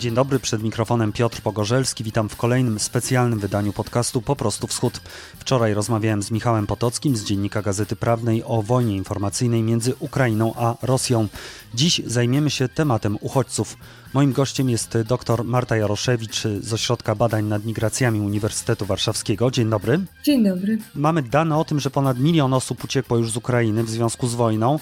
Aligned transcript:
Dzień 0.00 0.14
dobry, 0.14 0.38
przed 0.38 0.62
mikrofonem 0.62 1.12
Piotr 1.12 1.40
Pogorzelski. 1.40 2.04
Witam 2.04 2.28
w 2.28 2.36
kolejnym 2.36 2.78
specjalnym 2.78 3.38
wydaniu 3.38 3.72
podcastu 3.72 4.22
Po 4.22 4.36
prostu 4.36 4.66
Wschód. 4.66 5.00
Wczoraj 5.38 5.74
rozmawiałem 5.74 6.22
z 6.22 6.30
Michałem 6.30 6.66
Potockim 6.66 7.16
z 7.16 7.24
Dziennika 7.24 7.62
Gazety 7.62 7.96
Prawnej 7.96 8.44
o 8.44 8.62
wojnie 8.62 8.96
informacyjnej 8.96 9.62
między 9.62 9.94
Ukrainą 9.98 10.54
a 10.56 10.74
Rosją. 10.82 11.28
Dziś 11.74 12.02
zajmiemy 12.06 12.50
się 12.50 12.68
tematem 12.68 13.18
uchodźców. 13.20 13.76
Moim 14.14 14.32
gościem 14.32 14.70
jest 14.70 14.98
dr 15.08 15.44
Marta 15.44 15.76
Jaroszewicz 15.76 16.42
z 16.60 16.72
Ośrodka 16.72 17.14
Badań 17.14 17.44
nad 17.44 17.64
Migracjami 17.64 18.20
Uniwersytetu 18.20 18.86
Warszawskiego. 18.86 19.50
Dzień 19.50 19.70
dobry. 19.70 20.00
Dzień 20.24 20.44
dobry. 20.44 20.78
Mamy 20.94 21.22
dane 21.22 21.58
o 21.58 21.64
tym, 21.64 21.80
że 21.80 21.90
ponad 21.90 22.18
milion 22.18 22.54
osób 22.54 22.84
uciekło 22.84 23.16
już 23.16 23.30
z 23.30 23.36
Ukrainy 23.36 23.84
w 23.84 23.90
związku 23.90 24.28
z 24.28 24.34
wojną. 24.34 24.78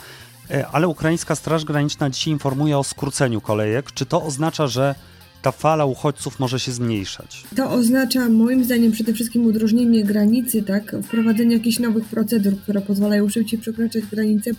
E, 0.51 0.66
ale 0.66 0.88
ukraińska 0.88 1.34
Straż 1.34 1.65
Graniczna 1.65 2.11
dzisiaj 2.11 2.33
informuje 2.33 2.79
o 2.79 2.84
skróceniu 2.84 3.41
kolejek. 3.41 3.93
Czy 3.93 4.06
to 4.06 4.23
oznacza, 4.23 4.66
że 4.66 4.95
ta 5.42 5.52
fala 5.52 5.84
uchodźców 5.84 6.38
może 6.41 6.60
się 6.60 6.73
zmniejszać? 6.73 7.45
To 7.56 7.70
oznacza 7.70 8.28
moim 8.28 8.65
zdaniem 8.65 8.92
przede 8.92 9.15
wszystkim 9.15 9.47
udrożnienie 9.47 10.05
granicy, 10.05 10.62
tak? 10.62 10.97
Wprowadzenie 11.02 11.56
jakichś 11.56 11.78
nowych 11.78 12.05
procedur, 12.05 12.61
które 12.61 12.80
pozwalają 12.80 13.28
szybciej 13.28 13.59
przekraczać 13.59 14.05
granicę, 14.06 14.51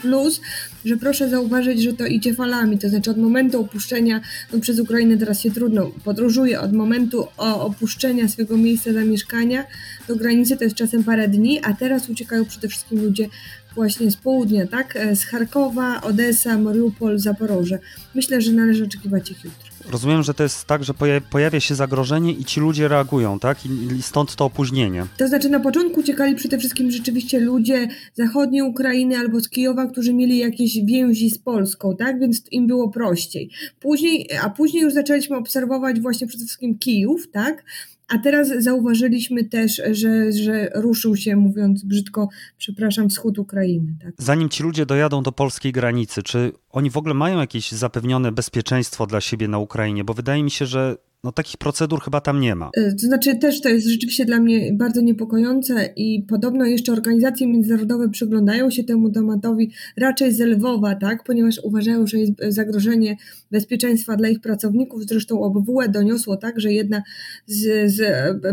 plus, 0.00 0.40
że 0.84 0.96
proszę 0.96 1.28
zauważyć, 1.28 1.82
że 1.82 1.92
to 1.92 2.06
idzie 2.06 2.34
falami, 2.34 2.78
to 2.78 2.88
znaczy 2.88 3.10
od 3.10 3.18
momentu 3.18 3.60
opuszczenia, 3.60 4.20
no 4.52 4.60
przez 4.60 4.80
Ukrainę 4.80 5.16
teraz 5.16 5.40
się 5.40 5.50
trudno 5.50 5.90
podróżuje, 6.04 6.60
od 6.60 6.72
momentu 6.72 7.26
opuszczenia 7.36 8.28
swojego 8.28 8.56
miejsca 8.56 8.92
zamieszkania 8.92 9.64
do 10.08 10.16
granicy 10.16 10.56
to 10.56 10.64
jest 10.64 10.76
czasem 10.76 11.04
parę 11.04 11.28
dni, 11.28 11.60
a 11.64 11.72
teraz 11.72 12.08
uciekają 12.08 12.44
przede 12.44 12.68
wszystkim 12.68 13.02
ludzie 13.02 13.28
właśnie 13.76 14.10
z 14.10 14.16
południa, 14.16 14.66
tak? 14.66 14.96
E, 14.96 15.16
z 15.16 15.24
Charkowa, 15.24 16.00
Odessa, 16.00 16.58
Mariupol, 16.58 17.18
Zaporoże. 17.18 17.78
Myślę, 18.14 18.40
że 18.40 18.52
należy 18.52 18.84
oczekiwać 18.84 19.30
ich 19.30 19.44
jutro. 19.44 19.75
Rozumiem, 19.90 20.22
że 20.22 20.34
to 20.34 20.42
jest 20.42 20.64
tak, 20.64 20.84
że 20.84 20.94
pojawia 21.30 21.60
się 21.60 21.74
zagrożenie 21.74 22.32
i 22.32 22.44
ci 22.44 22.60
ludzie 22.60 22.88
reagują, 22.88 23.38
tak? 23.38 23.58
I 23.98 24.02
stąd 24.02 24.36
to 24.36 24.44
opóźnienie. 24.44 25.06
To 25.18 25.28
znaczy 25.28 25.48
na 25.48 25.60
początku 25.60 26.00
uciekali 26.00 26.34
przede 26.34 26.58
wszystkim 26.58 26.90
rzeczywiście 26.90 27.40
ludzie 27.40 27.88
zachodniej 28.14 28.62
Ukrainy 28.62 29.18
albo 29.18 29.40
z 29.40 29.48
Kijowa, 29.48 29.86
którzy 29.86 30.14
mieli 30.14 30.38
jakieś 30.38 30.78
więzi 30.84 31.30
z 31.30 31.38
Polską, 31.38 31.96
tak? 31.96 32.20
Więc 32.20 32.42
im 32.50 32.66
było 32.66 32.88
prościej. 32.88 33.50
Później, 33.80 34.28
a 34.42 34.50
później 34.50 34.82
już 34.82 34.92
zaczęliśmy 34.92 35.36
obserwować 35.36 36.00
właśnie 36.00 36.26
przede 36.26 36.44
wszystkim 36.44 36.78
Kijów, 36.78 37.30
tak? 37.32 37.64
A 38.08 38.18
teraz 38.18 38.48
zauważyliśmy 38.58 39.44
też, 39.44 39.82
że, 39.90 40.32
że 40.32 40.70
ruszył 40.74 41.16
się, 41.16 41.36
mówiąc 41.36 41.84
brzydko, 41.84 42.28
przepraszam, 42.58 43.08
wschód 43.08 43.38
Ukrainy. 43.38 43.96
Tak? 44.02 44.14
Zanim 44.18 44.48
ci 44.48 44.62
ludzie 44.62 44.86
dojadą 44.86 45.22
do 45.22 45.32
polskiej 45.32 45.72
granicy, 45.72 46.22
czy 46.22 46.52
oni 46.70 46.90
w 46.90 46.96
ogóle 46.96 47.14
mają 47.14 47.38
jakieś 47.38 47.72
zapewnione 47.72 48.32
bezpieczeństwo 48.32 49.06
dla 49.06 49.20
siebie 49.20 49.48
na 49.48 49.58
Ukrainie? 49.58 50.04
Bo 50.04 50.14
wydaje 50.14 50.42
mi 50.42 50.50
się, 50.50 50.66
że 50.66 50.96
no 51.26 51.32
takich 51.32 51.56
procedur 51.56 52.00
chyba 52.00 52.20
tam 52.20 52.40
nie 52.40 52.54
ma. 52.54 52.70
E, 52.74 52.92
to 52.92 52.98
znaczy 52.98 53.36
też 53.36 53.60
to 53.60 53.68
jest 53.68 53.86
rzeczywiście 53.86 54.24
dla 54.24 54.40
mnie 54.40 54.72
bardzo 54.72 55.00
niepokojące 55.00 55.92
i 55.96 56.22
podobno 56.28 56.64
jeszcze 56.64 56.92
organizacje 56.92 57.48
międzynarodowe 57.48 58.08
przyglądają 58.08 58.70
się 58.70 58.84
temu 58.84 59.10
tematowi 59.10 59.70
raczej 59.96 60.32
z 60.32 60.40
Lwowa, 60.40 60.94
tak, 60.94 61.24
ponieważ 61.24 61.60
uważają, 61.62 62.06
że 62.06 62.18
jest 62.18 62.32
zagrożenie 62.48 63.16
bezpieczeństwa 63.50 64.16
dla 64.16 64.28
ich 64.28 64.40
pracowników. 64.40 65.02
Zresztą 65.06 65.42
OBWE 65.42 65.88
doniosło 65.88 66.36
tak, 66.36 66.60
że 66.60 66.72
jedna 66.72 67.02
z, 67.46 67.92
z 67.92 68.00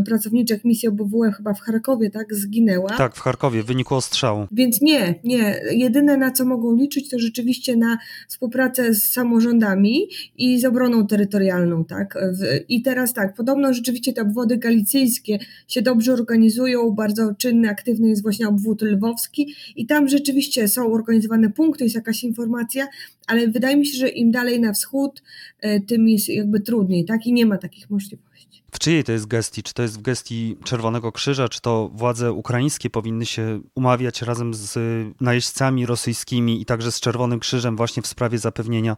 pracowniczek 0.06 0.66
misji 0.66 0.90
OBWE 0.90 1.32
chyba 1.32 1.54
w 1.54 1.60
Charkowie 1.60 2.10
tak 2.10 2.36
zginęła. 2.36 2.90
Tak, 2.90 3.16
w 3.16 3.20
Charkowie 3.20 3.64
w 3.64 3.66
wyniku 3.66 3.96
ostrzału. 3.96 4.48
Więc 4.52 4.82
nie, 4.82 5.16
nie. 5.24 5.62
Jedyne 5.72 6.18
na 6.18 6.32
co 6.32 6.46
mogą 6.46 6.76
liczyć 6.76 7.10
to 7.10 7.20
rzeczywiście 7.20 7.76
na 7.76 7.98
współpracę 8.28 8.94
z 8.94 9.04
samorządami 9.04 10.08
i 10.38 10.60
z 10.60 10.66
obroną 10.66 11.08
terytorialną, 11.08 11.86
tak. 11.86 12.18
W, 12.40 12.63
i 12.70 12.82
teraz 12.82 13.14
tak, 13.14 13.36
podobno 13.36 13.74
rzeczywiście 13.74 14.14
te 14.14 14.22
obwody 14.22 14.58
galicyjskie 14.58 15.40
się 15.68 15.82
dobrze 15.82 16.14
organizują, 16.14 16.92
bardzo 16.92 17.34
czynny, 17.38 17.70
aktywny 17.70 18.10
jest 18.10 18.22
właśnie 18.22 18.48
obwód 18.48 18.82
lwowski 18.82 19.56
i 19.76 19.86
tam 19.86 20.08
rzeczywiście 20.08 20.68
są 20.68 20.94
organizowane 20.94 21.50
punkty, 21.50 21.84
jest 21.84 21.96
jakaś 21.96 22.24
informacja, 22.24 22.88
ale 23.28 23.48
wydaje 23.48 23.78
mi 23.78 23.86
się, 23.86 23.98
że 23.98 24.10
im 24.10 24.32
dalej 24.32 24.60
na 24.60 24.74
wschód, 24.74 25.24
e, 25.60 25.80
tym 25.80 26.08
jest 26.08 26.30
jakby 26.30 26.60
trudniej, 26.60 27.06
tak? 27.06 27.28
I 27.28 27.34
nie 27.34 27.46
ma 27.46 27.58
takich 27.58 27.90
możliwości. 27.90 28.64
W 28.74 28.80
czyjej 28.80 29.04
to 29.04 29.12
jest 29.12 29.28
gestii? 29.28 29.64
Czy 29.64 29.74
to 29.74 29.82
jest 29.82 30.00
w 30.00 30.02
gestii 30.02 30.58
Czerwonego 30.64 31.12
Krzyża, 31.12 31.50
czy 31.50 31.62
to 31.62 31.90
władze 31.94 32.32
ukraińskie 32.32 32.90
powinny 32.90 33.26
się 33.26 33.62
umawiać 33.76 34.22
razem 34.22 34.54
z 34.54 34.78
najeźdźcami 35.22 35.86
rosyjskimi 35.86 36.62
i 36.62 36.66
także 36.66 36.92
z 36.92 37.00
Czerwonym 37.00 37.40
Krzyżem 37.40 37.78
właśnie 37.78 38.04
w 38.04 38.08
sprawie 38.08 38.38
zapewnienia 38.38 38.98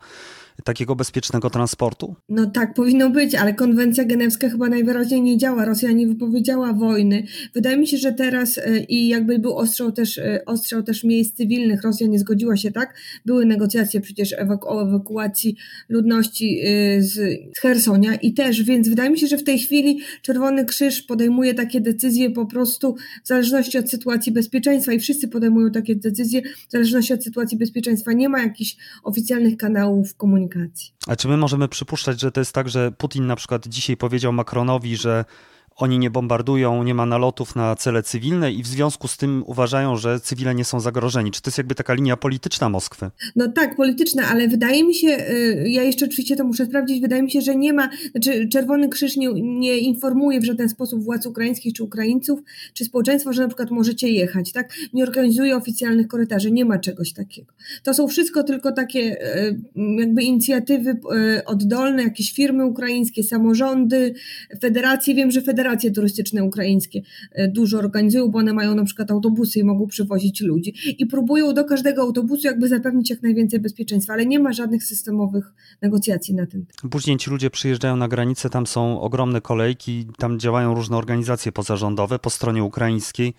takiego 0.63 0.95
bezpiecznego 0.95 1.49
transportu? 1.49 2.15
No 2.29 2.45
tak, 2.45 2.73
powinno 2.73 3.09
być, 3.09 3.35
ale 3.35 3.53
konwencja 3.53 4.05
genewska 4.05 4.49
chyba 4.49 4.69
najwyraźniej 4.69 5.21
nie 5.21 5.37
działa. 5.37 5.65
Rosja 5.65 5.91
nie 5.91 6.07
wypowiedziała 6.07 6.73
wojny. 6.73 7.23
Wydaje 7.53 7.77
mi 7.77 7.87
się, 7.87 7.97
że 7.97 8.13
teraz 8.13 8.57
e, 8.57 8.79
i 8.79 9.07
jakby 9.07 9.39
był 9.39 9.57
ostrzał 9.57 9.91
też, 9.91 10.17
e, 10.17 10.45
ostrzał 10.45 10.83
też 10.83 11.03
miejsc 11.03 11.37
cywilnych, 11.37 11.83
Rosja 11.83 12.07
nie 12.07 12.19
zgodziła 12.19 12.57
się, 12.57 12.71
tak? 12.71 12.93
Były 13.25 13.45
negocjacje 13.45 14.01
przecież 14.01 14.33
o 14.61 14.81
ewakuacji 14.81 15.55
ludności 15.89 16.59
e, 16.63 17.01
z 17.01 17.39
Hersonia 17.57 18.15
i 18.15 18.33
też, 18.33 18.63
więc 18.63 18.89
wydaje 18.89 19.09
mi 19.09 19.19
się, 19.19 19.27
że 19.27 19.37
w 19.37 19.43
tej 19.43 19.59
chwili 19.59 19.99
Czerwony 20.21 20.65
Krzyż 20.65 21.01
podejmuje 21.01 21.53
takie 21.53 21.81
decyzje 21.81 22.29
po 22.29 22.45
prostu 22.45 22.95
w 23.23 23.27
zależności 23.27 23.77
od 23.77 23.89
sytuacji 23.89 24.31
bezpieczeństwa 24.31 24.93
i 24.93 24.99
wszyscy 24.99 25.27
podejmują 25.27 25.71
takie 25.71 25.95
decyzje 25.95 26.41
w 26.67 26.71
zależności 26.71 27.13
od 27.13 27.23
sytuacji 27.23 27.57
bezpieczeństwa. 27.57 28.13
Nie 28.13 28.29
ma 28.29 28.39
jakichś 28.39 28.77
oficjalnych 29.03 29.57
kanałów 29.57 30.15
komunikacji 30.15 30.44
komunikacji. 30.49 30.93
A 31.07 31.15
czy 31.15 31.27
my 31.27 31.37
możemy 31.37 31.67
przypuszczać, 31.67 32.21
że 32.21 32.31
to 32.31 32.41
jest 32.41 32.53
tak, 32.53 32.69
że 32.69 32.91
Putin 32.91 33.27
na 33.27 33.35
przykład 33.35 33.67
dzisiaj 33.67 33.97
powiedział 33.97 34.33
Macronowi, 34.33 34.97
że 34.97 35.25
oni 35.75 35.99
nie 35.99 36.09
bombardują, 36.09 36.83
nie 36.83 36.93
ma 36.93 37.05
nalotów 37.05 37.55
na 37.55 37.75
cele 37.75 38.03
cywilne 38.03 38.51
i 38.51 38.63
w 38.63 38.67
związku 38.67 39.07
z 39.07 39.17
tym 39.17 39.43
uważają, 39.47 39.97
że 39.97 40.19
cywile 40.19 40.55
nie 40.55 40.65
są 40.65 40.79
zagrożeni. 40.79 41.31
Czy 41.31 41.41
to 41.41 41.49
jest 41.49 41.57
jakby 41.57 41.75
taka 41.75 41.93
linia 41.93 42.17
polityczna 42.17 42.69
Moskwy? 42.69 43.11
No 43.35 43.51
tak, 43.51 43.75
polityczna, 43.75 44.23
ale 44.27 44.47
wydaje 44.47 44.83
mi 44.83 44.95
się, 44.95 45.07
y, 45.07 45.65
ja 45.69 45.83
jeszcze 45.83 46.05
oczywiście 46.05 46.35
to 46.35 46.43
muszę 46.43 46.65
sprawdzić, 46.65 47.01
wydaje 47.01 47.23
mi 47.23 47.31
się, 47.31 47.41
że 47.41 47.55
nie 47.55 47.73
ma, 47.73 47.89
znaczy 48.11 48.47
Czerwony 48.49 48.89
Krzyż 48.89 49.17
nie, 49.17 49.29
nie 49.33 49.77
informuje 49.77 50.39
w 50.39 50.45
żaden 50.45 50.69
sposób 50.69 51.03
władz 51.03 51.25
ukraińskich 51.25 51.73
czy 51.73 51.83
Ukraińców, 51.83 52.39
czy 52.73 52.85
społeczeństwa, 52.85 53.33
że 53.33 53.41
na 53.41 53.47
przykład 53.47 53.71
możecie 53.71 54.09
jechać, 54.09 54.51
tak? 54.51 54.73
Nie 54.93 55.03
organizuje 55.03 55.55
oficjalnych 55.55 56.07
korytarzy, 56.07 56.51
nie 56.51 56.65
ma 56.65 56.79
czegoś 56.79 57.13
takiego. 57.13 57.53
To 57.83 57.93
są 57.93 58.07
wszystko 58.07 58.43
tylko 58.43 58.71
takie 58.71 58.99
y, 58.99 59.59
jakby 59.99 60.23
inicjatywy 60.23 60.89
y, 60.89 61.45
oddolne, 61.45 62.03
jakieś 62.03 62.33
firmy 62.33 62.65
ukraińskie, 62.65 63.23
samorządy, 63.23 64.13
federacje. 64.61 65.15
Wiem, 65.15 65.31
że 65.31 65.41
federacje 65.41 65.64
federacje 65.65 65.91
turystyczne 65.91 66.43
ukraińskie 66.43 67.01
e, 67.31 67.47
dużo 67.47 67.77
organizują, 67.79 68.27
bo 68.27 68.39
one 68.39 68.53
mają 68.53 68.75
na 68.75 68.83
przykład 68.83 69.11
autobusy 69.11 69.59
i 69.59 69.63
mogą 69.63 69.87
przywozić 69.87 70.41
ludzi 70.41 70.73
i 70.99 71.05
próbują 71.05 71.53
do 71.53 71.63
każdego 71.63 72.01
autobusu 72.01 72.47
jakby 72.47 72.67
zapewnić 72.67 73.09
jak 73.09 73.23
najwięcej 73.23 73.59
bezpieczeństwa, 73.59 74.13
ale 74.13 74.25
nie 74.25 74.39
ma 74.39 74.53
żadnych 74.53 74.83
systemowych 74.83 75.53
negocjacji 75.81 76.35
na 76.35 76.45
tym. 76.45 76.65
Później 76.91 77.17
ci 77.17 77.29
ludzie 77.29 77.49
przyjeżdżają 77.49 77.95
na 77.95 78.07
granicę, 78.07 78.49
tam 78.49 78.67
są 78.67 79.01
ogromne 79.01 79.41
kolejki, 79.41 80.07
tam 80.17 80.39
działają 80.39 80.73
różne 80.73 80.97
organizacje 80.97 81.51
pozarządowe 81.51 82.19
po 82.19 82.29
stronie 82.29 82.63
ukraińskiej 82.63 83.33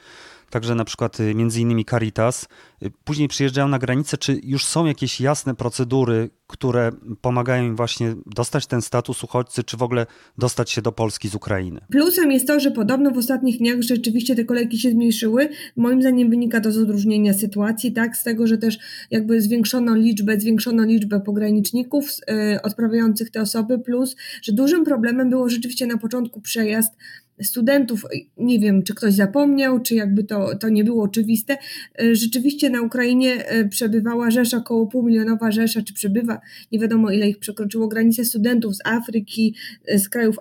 także 0.51 0.75
na 0.75 0.85
przykład 0.85 1.21
y, 1.21 1.35
między 1.35 1.61
innymi 1.61 1.85
Caritas. 1.85 2.49
Y, 2.83 2.91
później 3.05 3.29
przyjeżdżają 3.29 3.69
na 3.69 3.79
granicę, 3.79 4.19
czy 4.19 4.41
już 4.43 4.65
są 4.65 4.87
jakieś 4.87 5.21
jasne 5.21 5.55
procedury, 5.55 6.31
które 6.47 6.93
pomagają 7.21 7.65
im 7.65 7.77
właśnie 7.77 8.15
dostać 8.27 8.67
ten 8.67 8.83
status 8.83 9.25
uchodźcy, 9.25 9.65
czy 9.65 9.77
w 9.77 9.83
ogóle 9.83 10.07
dostać 10.39 10.71
się 10.71 10.83
do 10.83 10.93
Polski 10.93 11.29
z 11.29 11.35
Ukrainy? 11.35 11.81
Plusem 11.91 12.33
jest 12.33 12.47
to, 12.47 12.61
że 12.61 12.71
podobno 12.71 13.11
w 13.11 13.19
ostatnich 13.19 13.59
dniach 13.59 13.83
rzeczywiście 13.83 14.37
te 14.37 14.45
kolejki 14.45 14.79
się 14.79 14.91
zmniejszyły. 14.91 15.49
Moim 15.77 16.03
zdaniem 16.03 16.31
wynika 16.31 16.61
to 16.61 16.73
z 16.73 16.79
odróżnienia 16.79 17.35
sytuacji, 17.35 17.93
tak, 17.93 18.17
z 18.17 18.23
tego, 18.23 18.47
że 18.47 18.59
też 18.59 18.79
jakby 19.11 19.41
zwiększono 19.41 19.95
liczbę, 19.95 20.41
zwiększono 20.41 20.85
liczbę 20.85 21.21
pograniczników 21.21 22.11
yy, 22.29 22.63
odprawiających 22.63 23.31
te 23.31 23.41
osoby, 23.41 23.79
plus, 23.79 24.17
że 24.43 24.53
dużym 24.53 24.85
problemem 24.85 25.31
było 25.31 25.49
rzeczywiście 25.49 25.87
na 25.87 25.99
początku 25.99 26.41
przejazd 26.41 26.93
studentów, 27.43 28.03
nie 28.37 28.59
wiem, 28.59 28.83
czy 28.83 28.95
ktoś 28.95 29.15
zapomniał, 29.15 29.81
czy 29.81 29.95
jakby 29.95 30.25
to, 30.25 30.59
to 30.59 30.69
nie 30.69 30.85
było 30.85 31.05
oczywiste, 31.05 31.57
e, 32.01 32.15
rzeczywiście 32.15 32.71
na 32.71 32.83
Ukrainie 32.83 33.47
e, 33.47 33.69
przebywała 33.69 34.31
rzesza, 34.31 34.57
około 34.57 34.87
półmilionowa 34.87 35.51
rzesza, 35.51 35.83
czy 35.83 35.95
przebywa, 35.95 36.41
nie 36.73 36.79
wiadomo 36.79 37.11
ile 37.11 37.29
ich 37.29 37.39
przekroczyło 37.39 37.89
granicę 37.89 38.25
studentów 38.25 38.77
z 38.77 38.81
Afryki, 38.85 39.55
e, 39.87 39.99
z 39.99 40.09
krajów, 40.09 40.37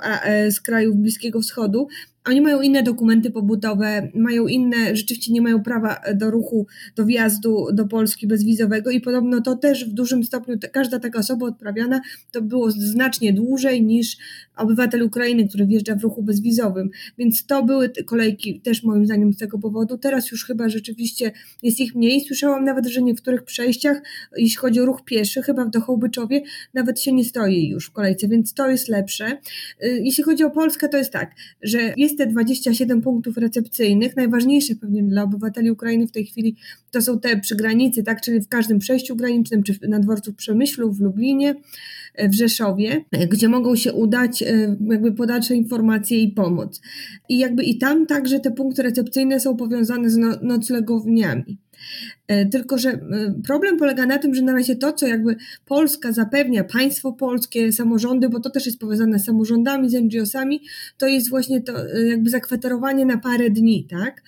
z 0.49 0.61
krajów 0.61 0.95
Bliskiego 0.95 1.41
Wschodu, 1.41 1.87
oni 2.25 2.41
mają 2.41 2.61
inne 2.61 2.83
dokumenty 2.83 3.31
pobytowe, 3.31 4.09
mają 4.13 4.47
inne, 4.47 4.95
rzeczywiście 4.95 5.33
nie 5.33 5.41
mają 5.41 5.63
prawa 5.63 6.01
do 6.15 6.31
ruchu, 6.31 6.67
do 6.95 7.05
wjazdu 7.05 7.67
do 7.73 7.87
Polski 7.87 8.27
bezwizowego 8.27 8.91
i 8.91 9.01
podobno 9.01 9.41
to 9.41 9.55
też 9.55 9.85
w 9.85 9.93
dużym 9.93 10.23
stopniu, 10.23 10.55
każda 10.71 10.99
taka 10.99 11.19
osoba 11.19 11.45
odprawiana 11.45 12.01
to 12.31 12.41
było 12.41 12.71
znacznie 12.71 13.33
dłużej 13.33 13.83
niż 13.83 14.17
obywatel 14.57 15.03
Ukrainy, 15.03 15.47
który 15.47 15.65
wjeżdża 15.65 15.95
w 15.95 16.03
ruchu 16.03 16.23
bezwizowym. 16.23 16.89
Więc 17.17 17.45
to 17.45 17.63
były 17.63 17.89
kolejki 18.05 18.61
też 18.61 18.83
moim 18.83 19.05
zdaniem 19.05 19.33
z 19.33 19.37
tego 19.37 19.59
powodu. 19.59 19.97
Teraz 19.97 20.31
już 20.31 20.45
chyba 20.45 20.69
rzeczywiście 20.69 21.31
jest 21.63 21.79
ich 21.79 21.95
mniej. 21.95 22.21
Słyszałam 22.21 22.65
nawet, 22.65 22.85
że 22.85 23.01
w 23.01 23.03
niektórych 23.03 23.43
przejściach, 23.43 24.01
jeśli 24.37 24.57
chodzi 24.57 24.79
o 24.79 24.85
ruch 24.85 25.03
pieszy, 25.05 25.41
chyba 25.41 25.65
w 25.65 25.69
Dochołbyczowie, 25.69 26.41
nawet 26.73 27.01
się 27.01 27.11
nie 27.13 27.23
stoi 27.23 27.69
już 27.69 27.85
w 27.87 27.91
kolejce, 27.91 28.27
więc 28.27 28.53
to 28.53 28.69
jest 28.69 28.87
lepsze. 28.87 29.37
Y, 29.83 30.01
jeśli 30.03 30.23
chodzi 30.23 30.43
o 30.43 30.49
Polskę, 30.49 30.89
to 30.89 30.97
jest 30.97 31.11
tak, 31.11 31.31
że 31.61 31.93
jest 31.97 32.14
te 32.15 32.27
27 32.27 33.01
punktów 33.01 33.37
recepcyjnych. 33.37 34.15
Najważniejsze 34.15 34.75
pewnie 34.75 35.03
dla 35.03 35.23
obywateli 35.23 35.71
Ukrainy 35.71 36.07
w 36.07 36.11
tej 36.11 36.25
chwili 36.25 36.55
to 36.91 37.01
są 37.01 37.19
te 37.19 37.39
przy 37.39 37.55
granicy, 37.55 38.03
tak, 38.03 38.21
czyli 38.21 38.41
w 38.41 38.47
każdym 38.47 38.79
przejściu 38.79 39.15
granicznym, 39.15 39.63
czy 39.63 39.79
na 39.87 39.99
dworcu 39.99 40.31
w 40.31 40.35
Przemyślu, 40.35 40.91
w 40.91 40.99
Lublinie, 40.99 41.55
w 42.29 42.33
Rzeszowie, 42.33 43.05
gdzie 43.29 43.49
mogą 43.49 43.75
się 43.75 43.93
udać 43.93 44.43
e, 44.43 44.77
jakby 44.89 45.11
podalsze 45.11 45.55
informacje 45.55 46.21
i 46.21 46.31
pomoc. 46.31 46.81
I 47.29 47.37
jakby 47.37 47.63
i 47.63 47.77
tam 47.77 48.05
także 48.05 48.39
te 48.39 48.51
punkty 48.51 48.83
recepcyjne 48.83 49.39
są 49.39 49.57
powiązane 49.57 50.09
z 50.09 50.17
no, 50.17 50.29
noclegowniami. 50.41 51.57
E, 52.27 52.45
tylko, 52.45 52.77
że 52.77 52.89
e, 52.89 52.99
problem 53.47 53.77
polega 53.77 54.05
na 54.05 54.17
tym, 54.17 54.35
że 54.35 54.41
na 54.41 54.53
razie 54.53 54.75
to, 54.75 54.93
co 54.93 55.07
jakby 55.07 55.35
Polska 55.65 56.11
zapewnia, 56.11 56.63
państwo 56.63 57.13
polskie, 57.13 57.71
samorządy, 57.71 58.29
bo 58.29 58.39
to 58.39 58.49
też 58.49 58.65
jest 58.65 58.79
powiązane 58.79 59.19
z 59.19 59.25
samorządami, 59.25 59.89
z 59.89 59.93
NGO-sami, 59.93 60.61
to 60.97 61.07
jest 61.07 61.29
właśnie 61.29 61.61
to 61.61 61.73
jakby 61.95 62.29
zakwaterowanie 62.29 63.05
na 63.05 63.17
parę 63.17 63.49
dni, 63.49 63.87
tak? 63.89 64.21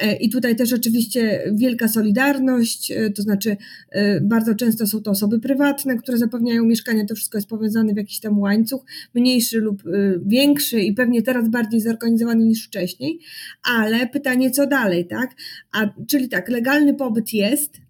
E, 0.00 0.16
I 0.16 0.30
tutaj 0.30 0.56
też 0.56 0.72
oczywiście 0.72 1.52
wielka 1.52 1.88
solidarność, 1.88 2.90
e, 2.90 3.10
to 3.10 3.22
znaczy 3.22 3.56
e, 3.90 4.20
bardzo 4.20 4.54
często 4.54 4.86
są 4.86 5.02
to 5.02 5.10
osoby 5.10 5.40
prywatne, 5.40 5.96
które 5.96 6.18
zapewniają 6.18 6.64
mieszkania, 6.64 7.06
to 7.06 7.14
wszystko 7.14 7.38
jest 7.38 7.48
powiązane 7.48 7.94
w 7.94 7.96
jakiś 7.96 8.20
tam 8.20 8.38
łańcuch, 8.38 8.84
mniejszy 9.14 9.60
lub 9.60 9.82
większy 10.26 10.80
i 10.80 10.92
pewnie 10.92 11.22
teraz 11.22 11.48
bardziej 11.48 11.80
zorganizowany 11.80 12.44
niż 12.44 12.66
wcześniej, 12.66 13.18
ale 13.62 14.06
pytanie 14.06 14.50
co 14.50 14.66
dalej, 14.66 15.06
tak? 15.06 15.30
A, 15.72 15.86
czyli 16.06 16.28
tak, 16.28 16.48
legalny 16.48 16.94
pobyt 16.94 17.32
jest, 17.32 17.80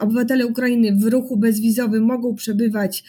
obywatele 0.00 0.46
Ukrainy 0.46 0.96
w 0.96 1.04
ruchu 1.04 1.36
bezwizowym 1.36 2.04
mogą 2.04 2.34
przebywać 2.34 3.04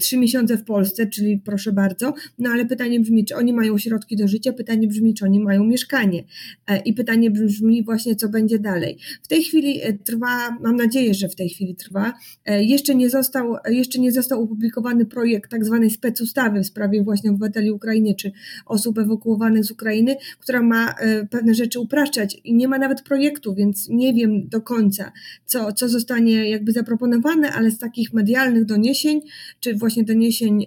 trzy 0.00 0.16
miesiące 0.16 0.56
w 0.56 0.64
Polsce, 0.64 1.06
czyli 1.06 1.40
proszę 1.44 1.72
bardzo, 1.72 2.14
no 2.38 2.50
ale 2.50 2.66
pytanie 2.66 3.00
brzmi, 3.00 3.24
czy 3.24 3.36
oni 3.36 3.52
mają 3.52 3.78
środki 3.78 4.16
do 4.16 4.28
życia, 4.28 4.52
pytanie 4.52 4.88
brzmi, 4.88 5.14
czy 5.14 5.24
oni 5.24 5.40
mają 5.40 5.64
mieszkanie? 5.64 6.24
E, 6.66 6.78
i 6.78 6.92
pytanie 6.92 7.30
brzmi 7.30 7.84
właśnie, 7.84 8.16
co 8.16 8.28
będzie 8.28 8.58
dalej. 8.58 8.98
W 9.22 9.28
tej 9.28 9.42
chwili 9.42 9.82
e, 9.82 9.92
trwa, 9.92 10.58
mam 10.60 10.76
nadzieję, 10.76 11.14
że 11.14 11.28
w 11.28 11.34
tej 11.34 11.48
chwili 11.48 11.74
trwa, 11.74 12.12
jeszcze 12.46 12.94
nie 12.94 13.10
został, 13.10 13.56
jeszcze 13.68 13.98
nie 13.98 14.12
został 14.12 14.42
opublikowany 14.42 15.06
projekt 15.06 15.50
tak 15.50 15.64
zwanej 15.64 15.90
specustawy 15.90 16.60
w 16.60 16.66
sprawie 16.66 17.02
właśnie 17.02 17.30
obywateli 17.30 17.70
Ukrainy, 17.70 18.14
czy 18.14 18.32
osób 18.66 18.98
ewakuowanych 18.98 19.64
z 19.64 19.70
Ukrainy, 19.70 20.16
która 20.40 20.62
ma 20.62 20.94
pewne 21.30 21.54
rzeczy 21.54 21.80
upraszczać 21.80 22.40
i 22.44 22.54
nie 22.54 22.68
ma 22.68 22.78
nawet 22.78 23.02
projektu, 23.02 23.54
więc 23.54 23.88
nie 23.88 24.14
wiem 24.14 24.48
do 24.48 24.60
końca, 24.60 25.12
co, 25.44 25.72
co 25.72 25.88
zostanie 25.88 26.50
jakby 26.50 26.72
zaproponowane, 26.72 27.52
ale 27.52 27.70
z 27.70 27.78
takich 27.78 28.12
medialnych 28.12 28.64
doniesień, 28.64 29.20
czy 29.66 29.74
właśnie 29.74 30.04
doniesień, 30.04 30.66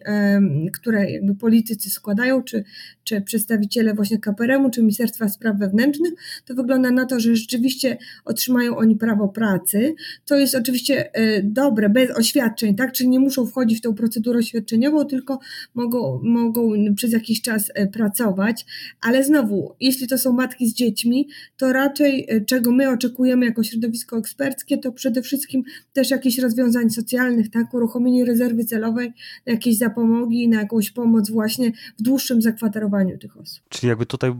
które 0.73 1.11
jakby 1.11 1.35
politycy 1.35 1.89
składają, 1.89 2.43
czy, 2.43 2.63
czy 3.03 3.21
przedstawiciele 3.21 3.93
właśnie 3.93 4.19
KPRM-u, 4.19 4.69
czy 4.69 4.81
Ministerstwa 4.81 5.29
Spraw 5.29 5.57
Wewnętrznych, 5.57 6.13
to 6.45 6.53
wygląda 6.53 6.91
na 6.91 7.05
to, 7.05 7.19
że 7.19 7.35
rzeczywiście 7.35 7.97
otrzymają 8.25 8.77
oni 8.77 8.95
prawo 8.95 9.27
pracy. 9.27 9.95
To 10.25 10.35
jest 10.35 10.55
oczywiście 10.55 11.15
e, 11.15 11.43
dobre, 11.43 11.89
bez 11.89 12.11
oświadczeń, 12.11 12.75
tak? 12.75 12.91
Czyli 12.91 13.09
nie 13.09 13.19
muszą 13.19 13.45
wchodzić 13.45 13.77
w 13.77 13.81
tą 13.81 13.95
procedurę 13.95 14.39
oświadczeniową, 14.39 15.05
tylko 15.05 15.39
mogą, 15.73 16.21
mogą 16.23 16.71
przez 16.95 17.11
jakiś 17.11 17.41
czas 17.41 17.71
e, 17.75 17.87
pracować, 17.87 18.65
ale 19.01 19.23
znowu, 19.23 19.75
jeśli 19.79 20.07
to 20.07 20.17
są 20.17 20.33
matki 20.33 20.67
z 20.67 20.73
dziećmi, 20.73 21.27
to 21.57 21.73
raczej 21.73 22.25
e, 22.29 22.41
czego 22.41 22.71
my 22.71 22.89
oczekujemy 22.89 23.45
jako 23.45 23.63
środowisko 23.63 24.17
eksperckie, 24.17 24.77
to 24.77 24.91
przede 24.91 25.21
wszystkim 25.21 25.63
też 25.93 26.11
jakichś 26.11 26.37
rozwiązań 26.37 26.89
socjalnych, 26.89 27.49
tak? 27.49 27.73
Uruchomienie 27.73 28.25
rezerwy 28.25 28.65
celowej, 28.65 28.88
celowej, 28.89 29.13
na 29.45 29.53
jakieś 29.53 29.77
zapomogi, 29.77 30.47
na 30.47 30.59
jakąś 30.59 30.91
pomoc 30.91 31.31
właśnie 31.31 31.71
w 31.99 32.01
dłuższym 32.01 32.41
zakwaterowaniu 32.41 33.17
tych 33.17 33.37
osób. 33.37 33.63
Czyli 33.69 33.89
jakby 33.89 34.05
tutaj 34.05 34.31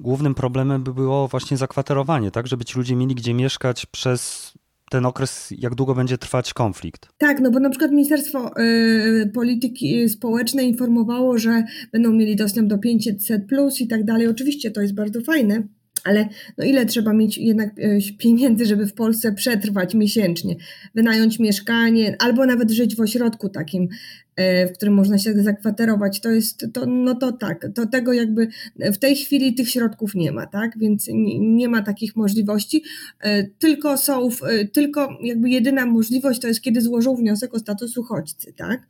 głównym 0.00 0.34
problemem 0.34 0.82
by 0.82 0.94
było 0.94 1.28
właśnie 1.28 1.56
zakwaterowanie, 1.56 2.30
tak? 2.30 2.46
Żeby 2.46 2.64
ci 2.64 2.78
ludzie 2.78 2.96
mieli 2.96 3.14
gdzie 3.14 3.34
mieszkać 3.34 3.86
przez 3.86 4.52
ten 4.90 5.06
okres, 5.06 5.54
jak 5.58 5.74
długo 5.74 5.94
będzie 5.94 6.18
trwać 6.18 6.54
konflikt. 6.54 7.08
Tak, 7.18 7.40
no 7.40 7.50
bo 7.50 7.60
na 7.60 7.70
przykład 7.70 7.90
Ministerstwo 7.90 8.60
y, 8.60 9.30
Polityki 9.34 10.08
Społecznej 10.08 10.68
informowało, 10.68 11.38
że 11.38 11.64
będą 11.92 12.12
mieli 12.12 12.36
dostęp 12.36 12.68
do 12.68 12.78
500 12.78 13.46
plus 13.48 13.80
i 13.80 13.88
tak 13.88 14.04
dalej. 14.04 14.26
Oczywiście 14.26 14.70
to 14.70 14.80
jest 14.80 14.94
bardzo 14.94 15.20
fajne, 15.20 15.62
ale 16.08 16.28
no 16.58 16.64
ile 16.64 16.86
trzeba 16.86 17.12
mieć 17.12 17.38
jednak 17.38 17.68
e, 17.68 17.98
pieniędzy, 18.18 18.66
żeby 18.66 18.86
w 18.86 18.94
Polsce 18.94 19.32
przetrwać 19.32 19.94
miesięcznie, 19.94 20.56
wynająć 20.94 21.38
mieszkanie, 21.38 22.16
albo 22.18 22.46
nawet 22.46 22.70
żyć 22.70 22.96
w 22.96 23.00
ośrodku 23.00 23.48
takim 23.48 23.88
w 24.38 24.72
którym 24.72 24.94
można 24.94 25.18
się 25.18 25.42
zakwaterować, 25.42 26.20
to 26.20 26.30
jest, 26.30 26.66
to, 26.72 26.86
no 26.86 27.14
to 27.14 27.32
tak, 27.32 27.66
to 27.74 27.86
tego 27.86 28.12
jakby 28.12 28.48
w 28.76 28.98
tej 28.98 29.16
chwili 29.16 29.54
tych 29.54 29.70
środków 29.70 30.14
nie 30.14 30.32
ma, 30.32 30.46
tak, 30.46 30.78
więc 30.78 31.08
nie, 31.08 31.38
nie 31.38 31.68
ma 31.68 31.82
takich 31.82 32.16
możliwości, 32.16 32.82
e, 33.20 33.44
tylko 33.44 33.96
są, 33.96 34.28
e, 34.28 34.64
tylko 34.64 35.08
jakby 35.22 35.50
jedyna 35.50 35.86
możliwość 35.86 36.40
to 36.40 36.48
jest, 36.48 36.60
kiedy 36.60 36.80
złożą 36.80 37.16
wniosek 37.16 37.54
o 37.54 37.58
status 37.58 37.96
uchodźcy, 37.96 38.52
tak, 38.56 38.80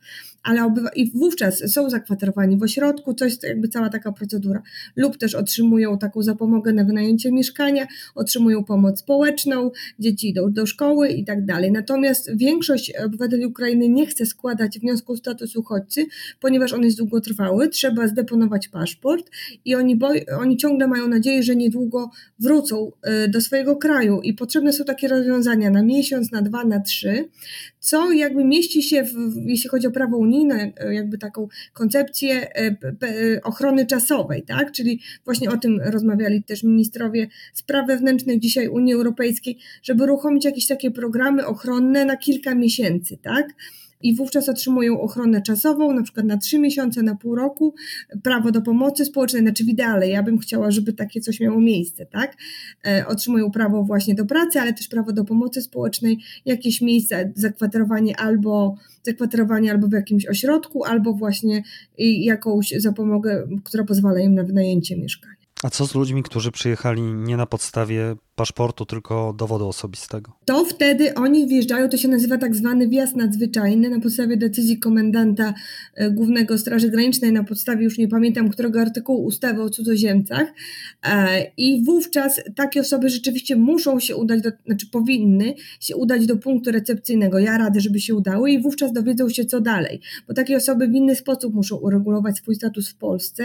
ale 0.43 0.63
obywa- 0.63 0.91
i 0.97 1.11
wówczas 1.11 1.73
są 1.73 1.91
zakwaterowani 1.91 2.59
w 2.59 2.63
ośrodku, 2.63 3.15
to 3.15 3.25
jest 3.25 3.43
jakby 3.43 3.69
cała 3.69 3.89
taka 3.89 4.13
procedura, 4.13 4.63
lub 4.97 5.19
też 5.19 5.35
otrzymują 5.35 5.99
taką 5.99 6.23
zapomogę 6.23 6.73
na 6.73 6.85
wynajęcie 6.85 7.33
mieszkania, 7.33 7.87
otrzymują 8.15 8.65
pomoc 8.65 9.01
społeczną, 9.01 9.71
dzieci 9.99 10.29
idą 10.29 10.53
do 10.53 10.67
szkoły 10.67 11.09
i 11.09 11.25
tak 11.25 11.45
dalej, 11.45 11.73
natomiast 11.73 12.37
większość 12.37 12.93
obywateli 13.05 13.47
Ukrainy 13.47 13.89
nie 13.89 14.07
chce 14.07 14.27
składać 14.27 14.79
wniosku 14.79 15.13
o 15.13 15.17
status 15.17 15.38
status 15.39 15.57
uchodźcy, 15.57 16.07
ponieważ 16.41 16.73
on 16.73 16.83
jest 16.83 16.99
długotrwały, 16.99 17.69
trzeba 17.69 18.09
zdeponować 18.09 18.69
paszport 18.69 19.31
i 19.65 19.75
oni, 19.75 19.99
oni 20.41 20.57
ciągle 20.57 20.89
mają 20.89 21.09
nadzieję, 21.09 21.43
że 21.43 21.57
niedługo 21.57 22.11
wrócą 22.39 22.93
y, 23.25 23.29
do 23.29 23.41
swojego 23.41 23.77
kraju 23.77 24.21
i 24.21 24.35
potrzebne 24.35 24.73
są 24.73 24.85
takie 24.85 25.09
rozwiązania 25.09 25.71
na 25.71 25.83
miesiąc, 25.83 26.33
na 26.33 26.43
dwa, 26.43 26.65
na 26.65 26.81
trzy, 26.81 27.29
co 27.81 28.13
jakby 28.13 28.45
mieści 28.45 28.83
się, 28.83 29.05
w, 29.05 29.15
jeśli 29.47 29.71
chodzi 29.71 29.87
o 29.87 29.91
prawo 29.91 30.17
unijne, 30.17 30.73
y, 30.85 30.95
jakby 30.95 31.19
taką 31.19 31.49
koncepcję 31.73 32.49
y, 32.63 33.41
ochrony 33.43 33.87
czasowej, 33.87 34.43
tak? 34.43 34.73
Czyli 34.73 35.01
właśnie 35.25 35.51
o 35.51 35.57
tym 35.57 35.81
rozmawiali 35.85 36.43
też 36.43 36.63
ministrowie 36.63 37.29
spraw 37.55 37.87
wewnętrznych 37.87 38.41
dzisiaj 38.41 38.69
Unii 38.69 38.95
Europejskiej, 38.95 39.59
żeby 39.83 40.03
uruchomić 40.03 40.45
jakieś 40.45 40.67
takie 40.67 40.91
programy 40.91 41.47
ochronne 41.47 42.05
na 42.05 42.17
kilka 42.17 42.55
miesięcy, 42.55 43.19
tak? 43.23 43.55
I 44.01 44.15
wówczas 44.17 44.49
otrzymują 44.49 45.01
ochronę 45.01 45.43
czasową, 45.43 45.93
na 45.93 46.03
przykład 46.03 46.27
na 46.27 46.37
trzy 46.37 46.59
miesiące, 46.59 47.03
na 47.03 47.15
pół 47.15 47.35
roku, 47.35 47.75
prawo 48.23 48.53
do 48.53 48.63
pomocy 48.63 49.05
społecznej, 49.05 49.43
znaczy 49.43 49.65
w 49.65 49.69
ideale, 49.69 50.09
ja 50.09 50.23
bym 50.23 50.39
chciała, 50.39 50.71
żeby 50.71 50.93
takie 50.93 51.21
coś 51.21 51.41
miało 51.41 51.61
miejsce, 51.61 52.07
tak? 52.07 52.37
E, 52.87 53.07
otrzymują 53.07 53.51
prawo 53.51 53.85
właśnie 53.85 54.15
do 54.15 54.27
pracy, 54.27 54.61
ale 54.61 54.73
też 54.73 54.89
prawo 54.89 55.13
do 55.13 55.25
pomocy 55.25 55.63
społecznej, 55.63 56.19
jakieś 56.45 56.81
miejsce, 56.81 57.33
zakwaterowanie 57.35 58.21
albo 58.21 58.75
zakwaterowanie 59.03 59.71
albo 59.71 59.89
w 59.89 59.93
jakimś 59.93 60.27
ośrodku, 60.27 60.85
albo 60.85 61.13
właśnie 61.13 61.63
jakąś 62.21 62.75
zapomogę, 62.77 63.49
która 63.65 63.85
pozwala 63.85 64.21
im 64.21 64.35
na 64.35 64.43
wynajęcie 64.43 64.97
mieszkania. 64.97 65.35
A 65.63 65.71
co 65.71 65.87
z 65.87 65.95
ludźmi, 65.95 66.23
którzy 66.23 66.51
przyjechali 66.51 67.03
nie 67.03 67.37
na 67.37 67.47
podstawie 67.47 68.17
paszportu, 68.39 68.87
tylko 68.87 69.35
dowodu 69.39 69.69
osobistego. 69.69 70.33
To 70.45 70.65
wtedy 70.65 71.15
oni 71.15 71.49
wjeżdżają, 71.49 71.89
to 71.89 71.97
się 71.97 72.09
nazywa 72.09 72.39
tak 72.39 72.57
zwany 72.57 72.89
wjazd 72.89 73.17
nadzwyczajny 73.17 73.91
na 73.91 74.01
podstawie 74.01 74.37
decyzji 74.37 74.79
komendanta 74.79 75.55
e, 75.95 76.11
Głównego 76.11 76.59
Straży 76.59 76.89
Granicznej, 76.89 77.33
na 77.33 77.45
podstawie 77.45 77.85
już 77.85 77.99
nie 77.99 78.09
pamiętam 78.09 78.51
którego 78.51 78.81
artykułu 78.81 79.25
ustawy 79.25 79.63
o 79.63 79.71
cudzoziemcach. 79.71 80.53
E, 81.09 81.47
I 81.57 81.85
wówczas 81.85 82.41
takie 82.57 82.81
osoby 82.81 83.09
rzeczywiście 83.09 83.57
muszą 83.57 84.01
się 84.01 84.17
udać, 84.17 84.43
do, 84.43 84.51
znaczy 84.67 84.87
powinny 84.91 85.55
się 85.81 85.97
udać 85.97 86.27
do 86.27 86.37
punktu 86.37 86.71
recepcyjnego. 86.73 87.39
Ja 87.39 87.59
radzę, 87.59 87.81
żeby 87.81 88.01
się 88.01 88.15
udały 88.15 88.51
i 88.51 88.63
wówczas 88.63 88.93
dowiedzą 88.93 89.29
się, 89.29 89.45
co 89.45 89.61
dalej, 89.61 90.01
bo 90.29 90.35
takie 90.35 90.57
osoby 90.57 90.89
w 90.89 90.95
inny 90.95 91.15
sposób 91.15 91.55
muszą 91.55 91.77
uregulować 91.77 92.37
swój 92.37 92.55
status 92.55 92.91
w 92.91 92.95
Polsce. 92.97 93.45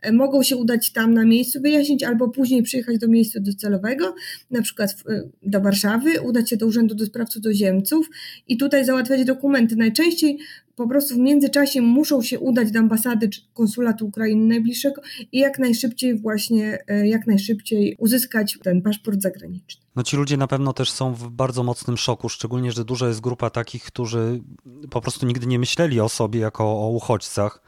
E, 0.00 0.12
mogą 0.12 0.42
się 0.42 0.56
udać 0.56 0.92
tam 0.92 1.14
na 1.14 1.24
miejscu, 1.24 1.60
wyjaśnić, 1.60 2.02
albo 2.02 2.28
później 2.28 2.62
przyjechać 2.62 2.98
do 2.98 3.08
miejsca 3.08 3.40
docelowego 3.40 4.14
na 4.50 4.62
przykład 4.62 4.94
do 5.42 5.60
Warszawy, 5.60 6.20
udać 6.20 6.50
się 6.50 6.56
do 6.56 6.66
Urzędu 6.66 6.94
do 6.94 7.06
Spraw 7.06 7.28
Cudzoziemców 7.28 8.10
i 8.48 8.56
tutaj 8.56 8.84
załatwiać 8.84 9.24
dokumenty. 9.24 9.76
Najczęściej 9.76 10.38
po 10.76 10.88
prostu 10.88 11.14
w 11.14 11.18
międzyczasie 11.18 11.82
muszą 11.82 12.22
się 12.22 12.38
udać 12.38 12.70
do 12.70 12.78
ambasady 12.78 13.28
czy 13.28 13.40
konsulatu 13.54 14.06
Ukrainy 14.06 14.46
najbliższego 14.46 15.02
i 15.32 15.38
jak 15.38 15.58
najszybciej 15.58 16.18
właśnie, 16.18 16.78
e, 16.86 17.08
jak 17.08 17.26
najszybciej 17.26 17.96
uzyskać 17.98 18.58
ten 18.62 18.82
paszport 18.82 19.22
zagraniczny. 19.22 19.82
No 19.96 20.02
ci 20.02 20.16
ludzie 20.16 20.36
na 20.36 20.46
pewno 20.46 20.72
też 20.72 20.90
są 20.90 21.14
w 21.14 21.30
bardzo 21.30 21.62
mocnym 21.62 21.96
szoku, 21.96 22.28
szczególnie, 22.28 22.72
że 22.72 22.84
duża 22.84 23.08
jest 23.08 23.20
grupa 23.20 23.50
takich, 23.50 23.84
którzy 23.84 24.40
po 24.90 25.00
prostu 25.00 25.26
nigdy 25.26 25.46
nie 25.46 25.58
myśleli 25.58 26.00
o 26.00 26.08
sobie 26.08 26.40
jako 26.40 26.64
o 26.64 26.90
uchodźcach. 26.90 27.62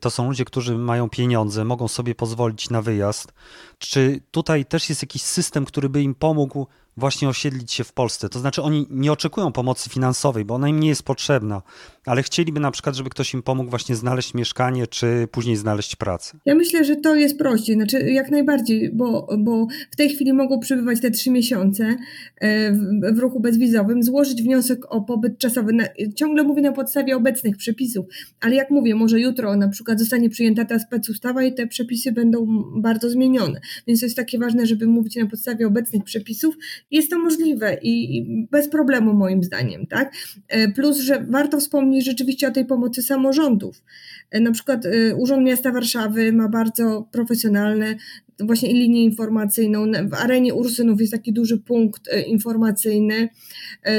To 0.00 0.10
są 0.10 0.28
ludzie, 0.28 0.44
którzy 0.44 0.78
mają 0.78 1.08
pieniądze, 1.08 1.64
mogą 1.64 1.88
sobie 1.88 2.14
pozwolić 2.14 2.70
na 2.70 2.82
wyjazd. 2.82 3.32
Czy 3.78 4.20
tutaj 4.30 4.64
też 4.64 4.88
jest 4.88 5.02
jakiś 5.02 5.22
system, 5.22 5.64
który 5.64 5.88
by 5.88 6.02
im 6.02 6.14
pomógł 6.14 6.66
właśnie 6.98 7.28
osiedlić 7.28 7.72
się 7.72 7.84
w 7.84 7.92
Polsce. 7.92 8.28
To 8.28 8.38
znaczy 8.38 8.62
oni 8.62 8.86
nie 8.90 9.12
oczekują 9.12 9.52
pomocy 9.52 9.90
finansowej, 9.90 10.44
bo 10.44 10.54
ona 10.54 10.68
im 10.68 10.80
nie 10.80 10.88
jest 10.88 11.02
potrzebna, 11.02 11.62
ale 12.06 12.22
chcieliby 12.22 12.60
na 12.60 12.70
przykład, 12.70 12.94
żeby 12.94 13.10
ktoś 13.10 13.34
im 13.34 13.42
pomógł 13.42 13.70
właśnie 13.70 13.96
znaleźć 13.96 14.34
mieszkanie, 14.34 14.86
czy 14.86 15.28
później 15.32 15.56
znaleźć 15.56 15.96
pracę. 15.96 16.38
Ja 16.44 16.54
myślę, 16.54 16.84
że 16.84 16.96
to 16.96 17.14
jest 17.14 17.38
prościej, 17.38 17.76
znaczy 17.76 18.10
jak 18.10 18.30
najbardziej, 18.30 18.90
bo, 18.92 19.28
bo 19.38 19.66
w 19.90 19.96
tej 19.96 20.08
chwili 20.08 20.32
mogą 20.32 20.60
przebywać 20.60 21.00
te 21.00 21.10
trzy 21.10 21.30
miesiące 21.30 21.96
e, 22.36 22.72
w, 22.72 22.78
w 23.14 23.18
ruchu 23.18 23.40
bezwizowym, 23.40 24.02
złożyć 24.02 24.42
wniosek 24.42 24.92
o 24.92 25.00
pobyt 25.00 25.38
czasowy. 25.38 25.72
Na, 25.72 25.84
ciągle 26.14 26.42
mówię 26.42 26.62
na 26.62 26.72
podstawie 26.72 27.16
obecnych 27.16 27.56
przepisów, 27.56 28.06
ale 28.40 28.54
jak 28.54 28.70
mówię, 28.70 28.94
może 28.94 29.20
jutro 29.20 29.56
na 29.56 29.68
przykład 29.68 29.98
zostanie 29.98 30.30
przyjęta 30.30 30.64
ta 30.64 30.78
specustawa 30.78 31.42
i 31.42 31.54
te 31.54 31.66
przepisy 31.66 32.12
będą 32.12 32.64
bardzo 32.76 33.10
zmienione. 33.10 33.60
Więc 33.86 34.00
to 34.00 34.06
jest 34.06 34.16
takie 34.16 34.38
ważne, 34.38 34.66
żeby 34.66 34.86
mówić 34.86 35.16
na 35.16 35.26
podstawie 35.26 35.66
obecnych 35.66 36.04
przepisów 36.04 36.54
jest 36.90 37.10
to 37.10 37.18
możliwe 37.18 37.78
i 37.82 38.24
bez 38.50 38.68
problemu 38.68 39.14
moim 39.14 39.44
zdaniem, 39.44 39.86
tak? 39.86 40.12
E, 40.48 40.68
plus, 40.72 40.98
że 40.98 41.26
warto 41.28 41.60
wspomnieć 41.60 42.04
rzeczywiście 42.04 42.48
o 42.48 42.50
tej 42.50 42.64
pomocy 42.64 43.02
samorządów. 43.02 43.82
E, 44.30 44.40
na 44.40 44.52
przykład 44.52 44.86
e, 44.86 45.14
Urząd 45.16 45.46
Miasta 45.46 45.72
Warszawy 45.72 46.32
ma 46.32 46.48
bardzo 46.48 47.08
profesjonalne 47.12 47.96
właśnie 48.40 48.72
linię 48.72 49.04
informacyjną. 49.04 49.86
W 50.08 50.14
arenie 50.14 50.54
Ursynów 50.54 51.00
jest 51.00 51.12
taki 51.12 51.32
duży 51.32 51.58
punkt 51.58 52.10
informacyjny. 52.26 53.28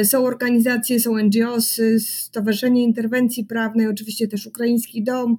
Są 0.03 0.25
organizacje, 0.25 0.99
są 0.99 1.17
NGOs, 1.17 1.81
Stowarzyszenie 1.99 2.83
Interwencji 2.83 3.45
Prawnej, 3.45 3.87
oczywiście 3.87 4.27
też 4.27 4.47
Ukraiński 4.47 5.03
Dom, 5.03 5.37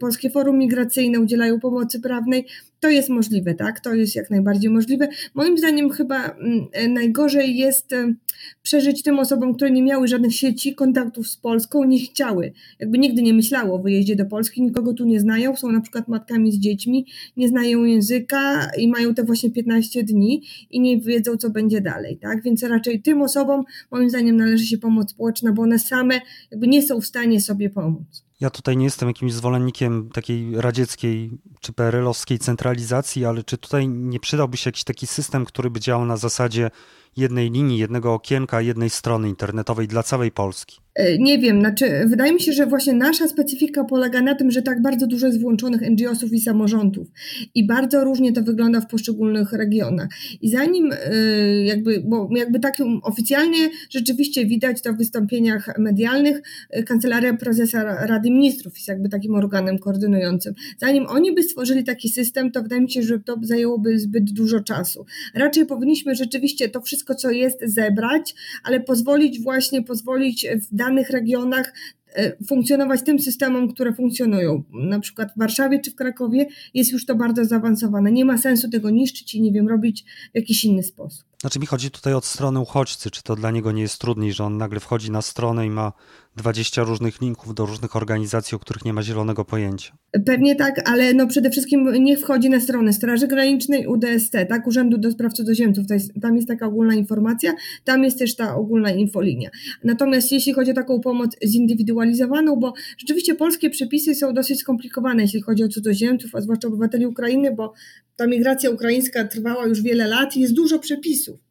Polskie 0.00 0.30
Forum 0.30 0.58
Migracyjne 0.58 1.20
udzielają 1.20 1.60
pomocy 1.60 2.00
prawnej. 2.00 2.46
To 2.80 2.90
jest 2.90 3.08
możliwe, 3.08 3.54
tak? 3.54 3.80
To 3.80 3.94
jest 3.94 4.16
jak 4.16 4.30
najbardziej 4.30 4.70
możliwe. 4.70 5.08
Moim 5.34 5.58
zdaniem 5.58 5.90
chyba 5.90 6.24
mm, 6.24 6.66
e, 6.72 6.88
najgorzej 6.88 7.56
jest 7.56 7.92
e, 7.92 8.14
przeżyć 8.62 9.02
tym 9.02 9.18
osobom, 9.18 9.54
które 9.54 9.70
nie 9.70 9.82
miały 9.82 10.08
żadnych 10.08 10.34
sieci, 10.34 10.74
kontaktów 10.74 11.28
z 11.28 11.36
Polską, 11.36 11.84
nie 11.84 11.98
chciały, 11.98 12.52
jakby 12.78 12.98
nigdy 12.98 13.22
nie 13.22 13.34
myślało 13.34 13.74
o 13.74 13.78
wyjeździe 13.78 14.16
do 14.16 14.26
Polski, 14.26 14.62
nikogo 14.62 14.92
tu 14.92 15.04
nie 15.04 15.20
znają, 15.20 15.56
są 15.56 15.72
na 15.72 15.80
przykład 15.80 16.08
matkami 16.08 16.52
z 16.52 16.58
dziećmi, 16.58 17.06
nie 17.36 17.48
znają 17.48 17.84
języka 17.84 18.70
i 18.78 18.88
mają 18.88 19.14
te 19.14 19.24
właśnie 19.24 19.50
15 19.50 20.02
dni 20.02 20.42
i 20.70 20.80
nie 20.80 21.00
wiedzą, 21.00 21.36
co 21.36 21.50
będzie 21.50 21.80
dalej, 21.80 22.18
tak? 22.18 22.42
Więc 22.42 22.62
raczej 22.62 23.02
tym 23.02 23.22
osobom, 23.22 23.64
moim 23.90 24.10
zdaniem, 24.10 24.36
należy 24.36 24.66
się 24.66 24.78
pomoc 24.78 25.10
społeczna, 25.10 25.52
bo 25.52 25.62
one 25.62 25.78
same 25.78 26.20
jakby 26.50 26.68
nie 26.68 26.82
są 26.82 27.00
w 27.00 27.06
stanie 27.06 27.40
sobie 27.40 27.70
pomóc. 27.70 28.27
Ja 28.40 28.50
tutaj 28.50 28.76
nie 28.76 28.84
jestem 28.84 29.08
jakimś 29.08 29.32
zwolennikiem 29.32 30.10
takiej 30.10 30.60
radzieckiej 30.60 31.30
czy 31.60 31.72
PRL-owskiej 31.72 32.38
centralizacji, 32.38 33.24
ale 33.24 33.44
czy 33.44 33.58
tutaj 33.58 33.88
nie 33.88 34.20
przydałby 34.20 34.56
się 34.56 34.68
jakiś 34.68 34.84
taki 34.84 35.06
system, 35.06 35.44
który 35.44 35.70
by 35.70 35.80
działał 35.80 36.06
na 36.06 36.16
zasadzie 36.16 36.70
jednej 37.16 37.50
linii, 37.50 37.78
jednego 37.78 38.14
okienka, 38.14 38.60
jednej 38.60 38.90
strony 38.90 39.28
internetowej 39.28 39.88
dla 39.88 40.02
całej 40.02 40.30
Polski? 40.32 40.80
E, 40.98 41.18
nie 41.18 41.38
wiem, 41.38 41.60
znaczy, 41.60 42.04
wydaje 42.06 42.32
mi 42.32 42.40
się, 42.40 42.52
że 42.52 42.66
właśnie 42.66 42.92
nasza 42.92 43.28
specyfika 43.28 43.84
polega 43.84 44.22
na 44.22 44.34
tym, 44.34 44.50
że 44.50 44.62
tak 44.62 44.82
bardzo 44.82 45.06
dużo 45.06 45.26
jest 45.26 45.40
włączonych 45.40 45.80
NGO-sów 45.90 46.32
i 46.32 46.40
samorządów 46.40 47.08
i 47.54 47.66
bardzo 47.66 48.04
różnie 48.04 48.32
to 48.32 48.42
wygląda 48.42 48.80
w 48.80 48.86
poszczególnych 48.86 49.52
regionach. 49.52 50.08
I 50.40 50.50
zanim 50.50 50.92
e, 50.92 51.16
jakby, 51.64 52.02
bo 52.06 52.28
jakby 52.36 52.60
tak 52.60 52.76
oficjalnie 53.02 53.70
rzeczywiście 53.90 54.46
widać 54.46 54.82
to 54.82 54.92
w 54.92 54.96
wystąpieniach 54.96 55.78
medialnych, 55.78 56.42
e, 56.70 56.82
Kancelaria 56.82 57.34
Prezesa 57.34 58.06
Rady 58.06 58.30
Ministrów 58.30 58.74
jest 58.74 58.88
jakby 58.88 59.08
takim 59.08 59.34
organem 59.34 59.78
koordynującym. 59.78 60.54
Zanim 60.78 61.06
oni 61.06 61.34
by 61.34 61.42
stworzyli 61.42 61.84
taki 61.84 62.08
system, 62.08 62.50
to 62.50 62.62
wydaje 62.62 62.82
mi 62.82 62.90
się, 62.90 63.02
że 63.02 63.18
to 63.18 63.36
zajęłoby 63.42 63.98
zbyt 63.98 64.32
dużo 64.32 64.60
czasu. 64.60 65.06
Raczej 65.34 65.66
powinniśmy 65.66 66.14
rzeczywiście 66.14 66.68
to 66.68 66.80
wszystko, 66.80 67.14
co 67.14 67.30
jest, 67.30 67.60
zebrać, 67.62 68.34
ale 68.64 68.80
pozwolić 68.80 69.40
właśnie, 69.40 69.82
pozwolić 69.82 70.46
w 70.70 70.74
danych 70.88 71.10
regionach 71.10 71.74
e, 72.14 72.44
funkcjonować 72.46 73.02
tym 73.02 73.18
systemom, 73.18 73.68
które 73.68 73.92
funkcjonują. 73.92 74.62
Na 74.72 75.00
przykład 75.00 75.32
w 75.32 75.38
Warszawie 75.38 75.80
czy 75.80 75.90
w 75.90 75.94
Krakowie 75.94 76.46
jest 76.74 76.92
już 76.92 77.06
to 77.06 77.14
bardzo 77.14 77.44
zaawansowane. 77.44 78.12
Nie 78.12 78.24
ma 78.24 78.38
sensu 78.38 78.70
tego 78.70 78.90
niszczyć 78.90 79.34
i 79.34 79.40
nie 79.40 79.52
wiem, 79.52 79.68
robić 79.68 80.04
w 80.32 80.36
jakiś 80.36 80.64
inny 80.64 80.82
sposób. 80.82 81.24
Znaczy 81.40 81.58
mi 81.58 81.66
chodzi 81.66 81.90
tutaj 81.90 82.14
od 82.14 82.24
strony 82.24 82.60
uchodźcy, 82.60 83.10
czy 83.10 83.22
to 83.22 83.36
dla 83.36 83.50
niego 83.50 83.72
nie 83.72 83.82
jest 83.82 83.98
trudniej, 83.98 84.32
że 84.32 84.44
on 84.44 84.56
nagle 84.56 84.80
wchodzi 84.80 85.10
na 85.10 85.22
stronę 85.22 85.66
i 85.66 85.70
ma 85.70 85.92
20 86.36 86.82
różnych 86.82 87.20
linków 87.20 87.54
do 87.54 87.66
różnych 87.66 87.96
organizacji, 87.96 88.56
o 88.56 88.58
których 88.58 88.84
nie 88.84 88.92
ma 88.92 89.02
zielonego 89.02 89.44
pojęcia. 89.44 89.92
Pewnie 90.26 90.56
tak, 90.56 90.90
ale 90.90 91.14
no 91.14 91.26
przede 91.26 91.50
wszystkim 91.50 91.92
niech 92.04 92.20
wchodzi 92.20 92.50
na 92.50 92.60
stronę 92.60 92.92
Straży 92.92 93.28
Granicznej 93.28 93.86
UDST, 93.86 94.32
tak, 94.48 94.66
Urzędu 94.66 94.98
do 94.98 95.10
Spraw 95.10 95.32
Cudzoziemców, 95.32 95.84
tam 96.22 96.36
jest 96.36 96.48
taka 96.48 96.66
ogólna 96.66 96.94
informacja, 96.94 97.52
tam 97.84 98.04
jest 98.04 98.18
też 98.18 98.36
ta 98.36 98.54
ogólna 98.54 98.90
infolinia. 98.90 99.50
Natomiast 99.84 100.32
jeśli 100.32 100.52
chodzi 100.52 100.70
o 100.70 100.74
taką 100.74 101.00
pomoc 101.00 101.36
zindywidualizowaną, 101.46 102.56
bo 102.56 102.72
rzeczywiście 102.98 103.34
polskie 103.34 103.70
przepisy 103.70 104.14
są 104.14 104.32
dosyć 104.32 104.60
skomplikowane, 104.60 105.22
jeśli 105.22 105.42
chodzi 105.42 105.64
o 105.64 105.68
cudzoziemców, 105.68 106.34
a 106.34 106.40
zwłaszcza 106.40 106.68
obywateli 106.68 107.06
Ukrainy, 107.06 107.54
bo 107.54 107.72
ta 108.18 108.26
migracja 108.26 108.70
ukraińska 108.70 109.24
trwała 109.24 109.66
już 109.66 109.82
wiele 109.82 110.08
lat 110.08 110.36
i 110.36 110.40
jest 110.40 110.54
dużo 110.54 110.78
przepisów. 110.78 111.47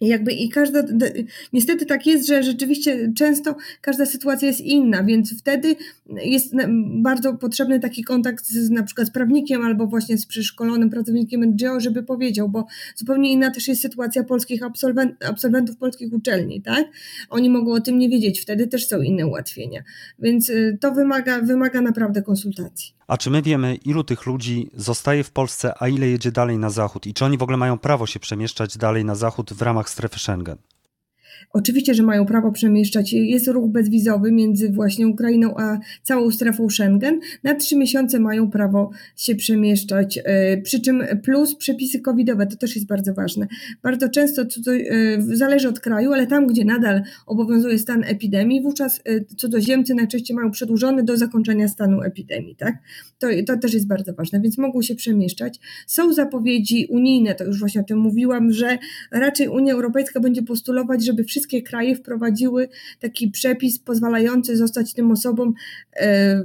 Jakby 0.00 0.32
i 0.32 0.48
każda, 0.48 0.82
niestety 1.52 1.86
tak 1.86 2.06
jest, 2.06 2.26
że 2.26 2.42
rzeczywiście 2.42 3.12
często 3.16 3.56
każda 3.80 4.06
sytuacja 4.06 4.48
jest 4.48 4.60
inna, 4.60 5.04
więc 5.04 5.40
wtedy 5.40 5.76
jest 6.24 6.54
bardzo 7.02 7.34
potrzebny 7.34 7.80
taki 7.80 8.04
kontakt 8.04 8.46
z 8.46 8.70
na 8.70 8.82
przykład 8.82 9.08
z 9.08 9.10
prawnikiem 9.10 9.62
albo 9.62 9.86
właśnie 9.86 10.18
z 10.18 10.26
przeszkolonym 10.26 10.90
pracownikiem 10.90 11.44
NGO, 11.44 11.80
żeby 11.80 12.02
powiedział, 12.02 12.48
bo 12.48 12.66
zupełnie 12.96 13.32
inna 13.32 13.50
też 13.50 13.68
jest 13.68 13.82
sytuacja 13.82 14.24
polskich 14.24 14.62
absolwent, 14.62 15.24
absolwentów 15.24 15.76
polskich 15.76 16.12
uczelni, 16.12 16.62
tak? 16.62 16.84
Oni 17.30 17.50
mogą 17.50 17.72
o 17.72 17.80
tym 17.80 17.98
nie 17.98 18.08
wiedzieć, 18.08 18.40
wtedy 18.40 18.66
też 18.66 18.86
są 18.86 19.02
inne 19.02 19.26
ułatwienia, 19.26 19.82
więc 20.18 20.48
y, 20.48 20.78
to 20.80 20.92
wymaga, 20.92 21.40
wymaga 21.40 21.80
naprawdę 21.80 22.22
konsultacji. 22.22 22.98
A 23.08 23.16
czy 23.16 23.30
my 23.30 23.42
wiemy, 23.42 23.74
ilu 23.74 24.04
tych 24.04 24.26
ludzi 24.26 24.70
zostaje 24.74 25.24
w 25.24 25.30
Polsce, 25.30 25.72
a 25.78 25.88
ile 25.88 26.08
jedzie 26.08 26.32
dalej 26.32 26.58
na 26.58 26.70
zachód? 26.70 27.06
I 27.06 27.14
czy 27.14 27.24
oni 27.24 27.38
w 27.38 27.42
ogóle 27.42 27.58
mają 27.58 27.78
prawo 27.78 28.06
się 28.06 28.20
przemieszczać 28.20 28.78
dalej 28.78 29.04
na 29.04 29.14
zachód 29.14 29.52
w 29.52 29.62
ramach 29.62 29.87
strefy 29.88 30.18
Schengen? 30.18 30.58
Oczywiście, 31.52 31.94
że 31.94 32.02
mają 32.02 32.26
prawo 32.26 32.52
przemieszczać. 32.52 33.12
Jest 33.12 33.48
ruch 33.48 33.70
bezwizowy 33.70 34.32
między 34.32 34.72
właśnie 34.72 35.08
Ukrainą 35.08 35.54
a 35.56 35.78
całą 36.02 36.30
strefą 36.30 36.70
Schengen. 36.70 37.20
Na 37.42 37.54
trzy 37.54 37.76
miesiące 37.76 38.20
mają 38.20 38.50
prawo 38.50 38.90
się 39.16 39.34
przemieszczać. 39.34 40.18
E, 40.24 40.56
przy 40.62 40.80
czym 40.80 41.02
plus 41.22 41.56
przepisy 41.56 42.00
covidowe, 42.00 42.46
to 42.46 42.56
też 42.56 42.74
jest 42.76 42.86
bardzo 42.86 43.14
ważne. 43.14 43.46
Bardzo 43.82 44.08
często 44.08 44.44
to, 44.44 44.72
e, 44.74 44.82
zależy 45.36 45.68
od 45.68 45.80
kraju, 45.80 46.12
ale 46.12 46.26
tam, 46.26 46.46
gdzie 46.46 46.64
nadal 46.64 47.02
obowiązuje 47.26 47.78
stan 47.78 48.04
epidemii, 48.04 48.62
wówczas 48.62 49.00
e, 49.04 49.24
cudzoziemcy 49.24 49.94
najczęściej 49.94 50.36
mają 50.36 50.50
przedłużony 50.50 51.02
do 51.02 51.16
zakończenia 51.16 51.68
stanu 51.68 52.02
epidemii. 52.02 52.56
Tak? 52.56 52.74
To, 53.18 53.26
to 53.46 53.56
też 53.56 53.74
jest 53.74 53.86
bardzo 53.86 54.12
ważne, 54.12 54.40
więc 54.40 54.58
mogą 54.58 54.82
się 54.82 54.94
przemieszczać. 54.94 55.60
Są 55.86 56.12
zapowiedzi 56.12 56.86
unijne, 56.90 57.34
to 57.34 57.44
już 57.44 57.58
właśnie 57.58 57.80
o 57.80 57.84
tym 57.84 57.98
mówiłam, 57.98 58.52
że 58.52 58.78
raczej 59.10 59.48
Unia 59.48 59.72
Europejska 59.72 60.20
będzie 60.20 60.42
postulować, 60.42 61.04
żeby 61.04 61.24
wszystkie 61.28 61.62
kraje 61.62 61.96
wprowadziły 61.96 62.68
taki 63.00 63.30
przepis 63.30 63.78
pozwalający 63.78 64.56
zostać 64.56 64.94
tym 64.94 65.10
osobom 65.10 65.54
e, 65.96 66.42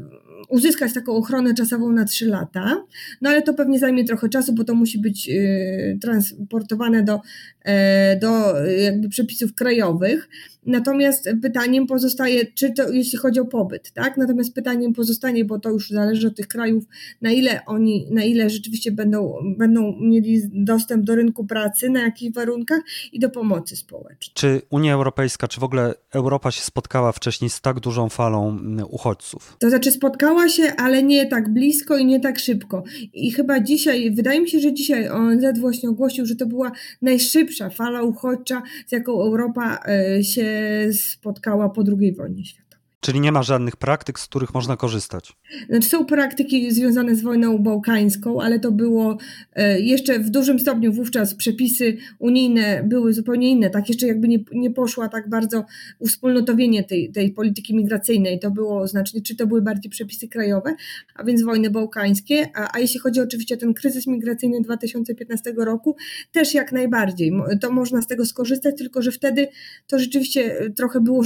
uzyskać 0.53 0.93
taką 0.93 1.15
ochronę 1.15 1.53
czasową 1.53 1.91
na 1.91 2.05
3 2.05 2.25
lata, 2.25 2.85
no 3.21 3.29
ale 3.29 3.41
to 3.41 3.53
pewnie 3.53 3.79
zajmie 3.79 4.03
trochę 4.03 4.29
czasu, 4.29 4.53
bo 4.53 4.63
to 4.63 4.75
musi 4.75 4.99
być 4.99 5.29
e, 5.29 5.97
transportowane 6.01 7.03
do, 7.03 7.21
e, 7.65 8.19
do 8.19 8.65
jakby 8.67 9.09
przepisów 9.09 9.53
krajowych. 9.53 10.29
Natomiast 10.65 11.29
pytaniem 11.41 11.87
pozostaje, 11.87 12.45
czy 12.45 12.73
to 12.73 12.89
jeśli 12.89 13.17
chodzi 13.17 13.39
o 13.39 13.45
pobyt, 13.45 13.91
tak? 13.91 14.17
Natomiast 14.17 14.53
pytaniem 14.53 14.93
pozostanie, 14.93 15.45
bo 15.45 15.59
to 15.59 15.69
już 15.69 15.89
zależy 15.89 16.27
od 16.27 16.35
tych 16.35 16.47
krajów, 16.47 16.83
na 17.21 17.31
ile 17.31 17.65
oni, 17.65 18.07
na 18.11 18.23
ile 18.23 18.49
rzeczywiście 18.49 18.91
będą, 18.91 19.35
będą 19.57 19.97
mieli 20.01 20.41
dostęp 20.53 21.05
do 21.05 21.15
rynku 21.15 21.45
pracy, 21.45 21.89
na 21.89 22.01
jakich 22.01 22.33
warunkach 22.33 22.81
i 23.11 23.19
do 23.19 23.29
pomocy 23.29 23.75
społecznej. 23.75 24.33
Czy 24.33 24.61
Unia 24.69 24.93
Europejska, 24.93 25.47
czy 25.47 25.59
w 25.59 25.63
ogóle 25.63 25.93
Europa 26.13 26.51
się 26.51 26.61
spotkała 26.61 27.11
wcześniej 27.11 27.49
z 27.49 27.61
tak 27.61 27.79
dużą 27.79 28.09
falą 28.09 28.49
mm, 28.49 28.85
uchodźców? 28.89 29.57
To 29.59 29.69
znaczy 29.69 29.91
spotkała 29.91 30.42
się, 30.49 30.63
ale 30.77 31.03
nie 31.03 31.25
tak 31.25 31.49
blisko 31.49 31.97
i 31.97 32.05
nie 32.05 32.19
tak 32.19 32.39
szybko. 32.39 32.83
I 33.13 33.31
chyba 33.31 33.59
dzisiaj, 33.59 34.11
wydaje 34.11 34.41
mi 34.41 34.49
się, 34.49 34.59
że 34.59 34.73
dzisiaj 34.73 35.09
ONZ 35.09 35.59
właśnie 35.59 35.89
ogłosił, 35.89 36.25
że 36.25 36.35
to 36.35 36.45
była 36.45 36.71
najszybsza 37.01 37.69
fala 37.69 38.03
uchodźcza, 38.03 38.61
z 38.87 38.91
jaką 38.91 39.11
Europa 39.11 39.79
e, 39.87 40.23
się 40.23 40.49
spotkała 40.93 41.69
po 41.69 41.83
II 41.99 42.13
wojnie 42.13 42.45
światowej. 42.45 42.62
Czyli 43.03 43.19
nie 43.19 43.31
ma 43.31 43.43
żadnych 43.43 43.75
praktyk, 43.75 44.19
z 44.19 44.25
których 44.25 44.53
można 44.53 44.77
korzystać. 44.77 45.33
Znaczy 45.69 45.89
są 45.89 46.05
praktyki 46.05 46.71
związane 46.71 47.15
z 47.15 47.21
wojną 47.21 47.57
bałkańską, 47.57 48.41
ale 48.41 48.59
to 48.59 48.71
było 48.71 49.17
e, 49.53 49.79
jeszcze 49.79 50.19
w 50.19 50.29
dużym 50.29 50.59
stopniu 50.59 50.93
wówczas 50.93 51.35
przepisy 51.35 51.97
unijne 52.19 52.83
były 52.83 53.13
zupełnie 53.13 53.51
inne. 53.51 53.69
Tak 53.69 53.89
jeszcze 53.89 54.07
jakby 54.07 54.27
nie, 54.27 54.39
nie 54.51 54.71
poszła 54.71 55.09
tak 55.09 55.29
bardzo 55.29 55.65
uwspólnotowienie 55.99 56.83
tej, 56.83 57.11
tej 57.11 57.31
polityki 57.31 57.75
migracyjnej. 57.75 58.39
To 58.39 58.51
było 58.51 58.87
znacznie, 58.87 59.21
czy 59.21 59.35
to 59.35 59.47
były 59.47 59.61
bardziej 59.61 59.91
przepisy 59.91 60.27
krajowe, 60.27 60.75
a 61.15 61.23
więc 61.23 61.43
wojny 61.43 61.69
bałkańskie. 61.69 62.49
A, 62.55 62.75
a 62.75 62.79
jeśli 62.79 62.99
chodzi 62.99 63.21
oczywiście 63.21 63.55
o 63.55 63.57
ten 63.57 63.73
kryzys 63.73 64.07
migracyjny 64.07 64.61
2015 64.61 65.53
roku, 65.57 65.95
też 66.31 66.53
jak 66.53 66.71
najbardziej. 66.71 67.31
To 67.61 67.71
można 67.71 68.01
z 68.01 68.07
tego 68.07 68.25
skorzystać, 68.25 68.77
tylko 68.77 69.01
że 69.01 69.11
wtedy 69.11 69.47
to 69.87 69.99
rzeczywiście 69.99 70.71
trochę 70.75 71.01
było, 71.01 71.23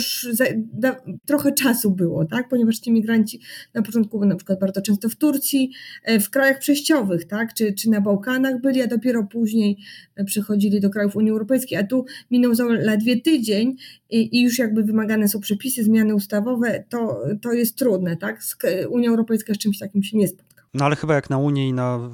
trochę 1.25 1.51
czasu 1.51 1.66
było, 1.91 2.25
tak? 2.25 2.49
Ponieważ 2.49 2.79
ci 2.79 2.91
migranci 2.91 3.41
na 3.73 3.81
początku 3.81 4.25
na 4.25 4.35
przykład 4.35 4.59
bardzo 4.59 4.81
często 4.81 5.09
w 5.09 5.15
Turcji, 5.15 5.71
e, 6.03 6.19
w 6.19 6.29
krajach 6.29 6.59
przejściowych, 6.59 7.25
tak? 7.25 7.53
Czy, 7.53 7.73
czy 7.73 7.89
na 7.89 8.01
Bałkanach 8.01 8.61
byli, 8.61 8.81
a 8.81 8.87
dopiero 8.87 9.23
później 9.23 9.77
e, 10.15 10.23
przychodzili 10.23 10.79
do 10.79 10.89
krajów 10.89 11.15
Unii 11.15 11.31
Europejskiej, 11.31 11.77
a 11.77 11.83
tu 11.83 12.05
minął 12.31 12.55
zaledwie 12.55 13.21
tydzień 13.21 13.75
i, 14.09 14.37
i 14.37 14.43
już 14.43 14.59
jakby 14.59 14.83
wymagane 14.83 15.27
są 15.27 15.39
przepisy, 15.39 15.83
zmiany 15.83 16.15
ustawowe, 16.15 16.83
to, 16.89 17.21
to 17.41 17.53
jest 17.53 17.75
trudne, 17.75 18.17
tak? 18.17 18.41
Unia 18.89 19.09
Europejska 19.09 19.53
z 19.53 19.57
czymś 19.57 19.79
takim 19.79 20.03
się 20.03 20.17
nie 20.17 20.27
spotka. 20.27 20.63
No 20.73 20.85
ale 20.85 20.95
chyba 20.95 21.15
jak 21.15 21.29
na 21.29 21.37
Unię 21.37 21.69
i 21.69 21.73
na 21.73 22.09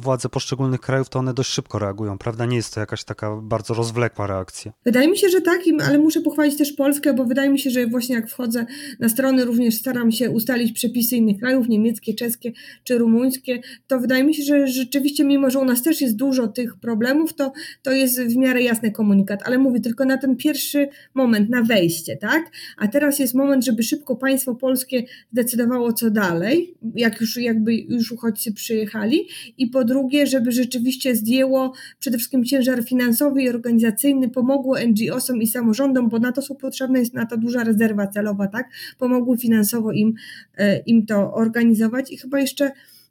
władze 0.00 0.28
poszczególnych 0.28 0.80
krajów, 0.80 1.08
to 1.08 1.18
one 1.18 1.34
dość 1.34 1.50
szybko 1.50 1.78
reagują, 1.78 2.18
prawda? 2.18 2.46
Nie 2.46 2.56
jest 2.56 2.74
to 2.74 2.80
jakaś 2.80 3.04
taka 3.04 3.36
bardzo 3.42 3.74
rozwlekła 3.74 4.26
reakcja. 4.26 4.72
Wydaje 4.84 5.08
mi 5.08 5.18
się, 5.18 5.28
że 5.28 5.40
tak, 5.40 5.60
ale 5.88 5.98
muszę 5.98 6.20
pochwalić 6.20 6.58
też 6.58 6.72
Polskę, 6.72 7.14
bo 7.14 7.24
wydaje 7.24 7.50
mi 7.50 7.58
się, 7.58 7.70
że 7.70 7.86
właśnie 7.86 8.14
jak 8.14 8.30
wchodzę 8.30 8.66
na 9.00 9.08
strony, 9.08 9.44
również 9.44 9.74
staram 9.74 10.12
się 10.12 10.30
ustalić 10.30 10.72
przepisy 10.72 11.16
innych 11.16 11.38
krajów, 11.38 11.68
niemieckie, 11.68 12.14
czeskie 12.14 12.52
czy 12.84 12.98
rumuńskie, 12.98 13.60
to 13.86 14.00
wydaje 14.00 14.24
mi 14.24 14.34
się, 14.34 14.42
że 14.42 14.68
rzeczywiście, 14.68 15.24
mimo 15.24 15.50
że 15.50 15.58
u 15.58 15.64
nas 15.64 15.82
też 15.82 16.00
jest 16.00 16.16
dużo 16.16 16.48
tych 16.48 16.76
problemów, 16.76 17.34
to, 17.34 17.52
to 17.82 17.92
jest 17.92 18.22
w 18.22 18.36
miarę 18.36 18.62
jasny 18.62 18.92
komunikat, 18.92 19.40
ale 19.44 19.58
mówię 19.58 19.80
tylko 19.80 20.04
na 20.04 20.18
ten 20.18 20.36
pierwszy 20.36 20.88
moment, 21.14 21.50
na 21.50 21.62
wejście, 21.62 22.16
tak? 22.16 22.50
A 22.78 22.88
teraz 22.88 23.18
jest 23.18 23.34
moment, 23.34 23.64
żeby 23.64 23.82
szybko 23.82 24.16
państwo 24.16 24.54
polskie 24.54 25.04
zdecydowało, 25.32 25.92
co 25.92 26.10
dalej, 26.10 26.74
jak 26.94 27.20
już 27.20 27.36
jakby 27.36 27.74
już 27.74 28.12
uchodźcy 28.12 28.52
przyjechali 28.52 29.28
i 29.58 29.66
po 29.66 29.84
drugie, 29.86 30.26
żeby 30.26 30.52
rzeczywiście 30.52 31.16
zdjęło 31.16 31.72
przede 31.98 32.18
wszystkim 32.18 32.44
ciężar 32.44 32.84
finansowy 32.84 33.42
i 33.42 33.48
organizacyjny, 33.48 34.28
pomogło 34.28 34.76
NGO-som 34.78 35.42
i 35.42 35.46
samorządom, 35.46 36.08
bo 36.08 36.18
na 36.18 36.32
to 36.32 36.42
są 36.42 36.54
potrzebne, 36.54 36.98
jest 36.98 37.14
na 37.14 37.26
to 37.26 37.36
duża 37.36 37.64
rezerwa 37.64 38.06
celowa, 38.06 38.46
tak? 38.46 38.68
Pomogły 38.98 39.38
finansowo 39.38 39.92
im, 39.92 40.14
e, 40.58 40.78
im 40.78 41.06
to 41.06 41.34
organizować 41.34 42.12
i 42.12 42.16
chyba 42.16 42.40
jeszcze 42.40 42.70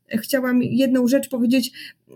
chciałam 0.09 0.63
jedną 0.63 1.07
rzecz 1.07 1.29
powiedzieć, 1.29 1.71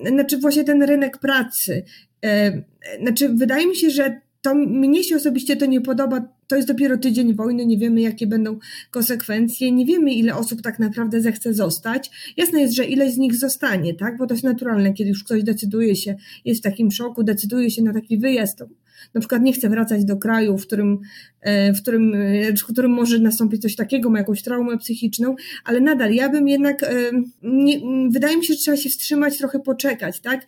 znaczy 0.06 0.38
właśnie 0.38 0.64
ten 0.64 0.84
rynek 0.84 1.18
pracy. 1.18 1.84
E, 2.26 2.62
znaczy, 3.02 3.30
wydaje 3.30 3.68
mi 3.68 3.76
się, 3.76 3.90
że 3.90 4.22
to 4.42 4.56
mnie 4.56 5.04
się 5.04 5.16
osobiście 5.16 5.56
to 5.56 5.66
nie 5.66 5.82
podoba. 5.82 6.39
To 6.50 6.56
jest 6.56 6.68
dopiero 6.68 6.98
tydzień 6.98 7.36
wojny, 7.36 7.66
nie 7.66 7.78
wiemy, 7.78 8.02
jakie 8.02 8.28
będą 8.28 8.60
konsekwencje, 8.92 9.72
nie 9.72 9.86
wiemy, 9.86 10.14
ile 10.14 10.36
osób 10.36 10.62
tak 10.62 10.80
naprawdę 10.80 11.22
zechce 11.22 11.54
zostać. 11.54 12.34
Jasne 12.38 12.62
jest, 12.62 12.76
że 12.76 12.86
ileś 12.86 13.14
z 13.14 13.18
nich 13.18 13.36
zostanie, 13.36 13.94
tak? 13.94 14.18
Bo 14.18 14.28
to 14.28 14.34
jest 14.34 14.44
naturalne, 14.44 14.94
kiedy 14.94 15.10
już 15.10 15.24
ktoś 15.24 15.44
decyduje 15.44 15.96
się, 15.96 16.16
jest 16.46 16.62
w 16.62 16.64
takim 16.64 16.92
szoku, 16.92 17.24
decyduje 17.24 17.72
się 17.72 17.82
na 17.84 17.94
taki 17.94 18.18
wyjazd, 18.18 18.58
to 18.58 18.66
na 19.14 19.22
przykład 19.22 19.42
nie 19.42 19.54
chce 19.54 19.70
wracać 19.70 20.06
do 20.06 20.18
kraju, 20.18 20.58
w 20.58 20.68
którym, 20.68 21.00
e, 21.42 21.74
w 21.74 21.82
którym, 21.82 22.14
e, 22.16 22.54
w 22.54 22.66
którym 22.66 22.92
może 22.92 23.20
nastąpić 23.20 23.62
coś 23.62 23.76
takiego, 23.76 24.10
ma 24.10 24.18
jakąś 24.18 24.44
traumę 24.44 24.78
psychiczną, 24.78 25.36
ale 25.66 25.82
nadal 25.82 26.14
ja 26.14 26.30
bym 26.30 26.48
jednak, 26.48 26.84
e, 26.84 27.12
nie, 27.44 27.80
wydaje 28.10 28.38
mi 28.38 28.46
się, 28.46 28.54
że 28.54 28.60
trzeba 28.60 28.78
się 28.78 28.90
wstrzymać, 28.90 29.38
trochę 29.38 29.60
poczekać, 29.60 30.20
tak? 30.20 30.48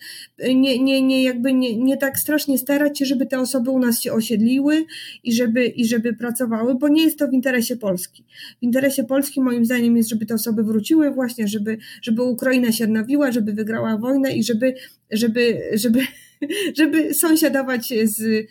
Nie, 0.55 0.79
nie, 0.79 1.01
nie, 1.01 1.23
jakby 1.23 1.53
nie, 1.53 1.77
nie 1.77 1.97
tak 1.97 2.19
strasznie 2.19 2.57
starać 2.57 2.99
się, 2.99 3.05
żeby 3.05 3.25
te 3.25 3.39
osoby 3.39 3.71
u 3.71 3.79
nas 3.79 4.01
się 4.01 4.13
osiedliły 4.13 4.85
i 5.23 5.33
żeby, 5.33 5.65
i 5.65 5.85
żeby 5.87 6.13
pracowały, 6.13 6.75
bo 6.75 6.87
nie 6.87 7.03
jest 7.03 7.19
to 7.19 7.27
w 7.27 7.33
interesie 7.33 7.75
Polski. 7.75 8.25
W 8.59 8.63
interesie 8.63 9.03
Polski 9.03 9.41
moim 9.41 9.65
zdaniem 9.65 9.97
jest, 9.97 10.09
żeby 10.09 10.25
te 10.25 10.33
osoby 10.33 10.63
wróciły 10.63 11.11
właśnie, 11.11 11.47
żeby, 11.47 11.77
żeby 12.01 12.23
Ukraina 12.23 12.71
się 12.71 12.83
odnowiła, 12.83 13.31
żeby 13.31 13.53
wygrała 13.53 13.97
wojnę 13.97 14.35
i 14.35 14.43
żeby, 14.43 14.75
żeby, 15.11 15.61
żeby 15.73 16.01
żeby 16.77 17.13
sąsiadować 17.13 17.93
z, 18.03 18.47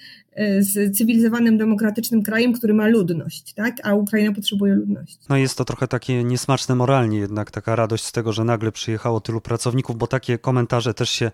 z 0.59 0.97
cywilizowanym, 0.99 1.59
demokratycznym 1.59 2.23
krajem, 2.23 2.53
który 2.53 2.75
ma 2.75 2.87
ludność, 2.87 3.53
tak? 3.55 3.77
a 3.83 3.95
Ukraina 3.95 4.35
potrzebuje 4.35 4.75
ludności. 4.75 5.19
No 5.29 5.37
jest 5.37 5.59
to 5.59 5.65
trochę 5.65 5.89
takie 5.89 6.25
niesmaczne 6.25 6.75
moralnie 6.75 7.19
jednak, 7.19 7.51
taka 7.51 7.77
radość 7.77 8.05
z 8.05 8.13
tego, 8.13 8.33
że 8.33 8.45
nagle 8.45 8.73
przyjechało 8.73 9.21
tylu 9.21 9.41
pracowników, 9.41 9.97
bo 9.97 10.07
takie 10.07 10.39
komentarze 10.39 10.95
też 10.95 11.11
się 11.11 11.31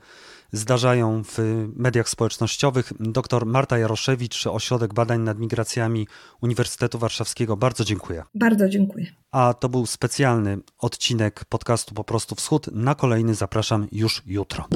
zdarzają 0.53 1.23
w 1.25 1.39
mediach 1.77 2.09
społecznościowych. 2.09 2.93
Doktor 3.01 3.47
Marta 3.47 3.79
Jaroszewicz, 3.79 4.47
Ośrodek 4.47 4.95
Badań 4.95 5.21
nad 5.21 5.39
Migracjami 5.39 6.07
Uniwersytetu 6.43 6.99
Warszawskiego. 6.99 7.57
Bardzo 7.57 7.85
dziękuję. 7.85 8.23
Bardzo 8.35 8.69
dziękuję. 8.69 9.07
A 9.31 9.55
to 9.55 9.69
był 9.69 9.87
specjalny 9.87 10.59
odcinek 10.79 11.45
podcastu 11.45 11.95
Po 11.95 12.05
prostu 12.05 12.35
Wschód. 12.35 12.67
Na 12.73 12.95
kolejny 12.95 13.35
zapraszam 13.35 13.89
już 13.93 14.23
jutro. 14.27 14.69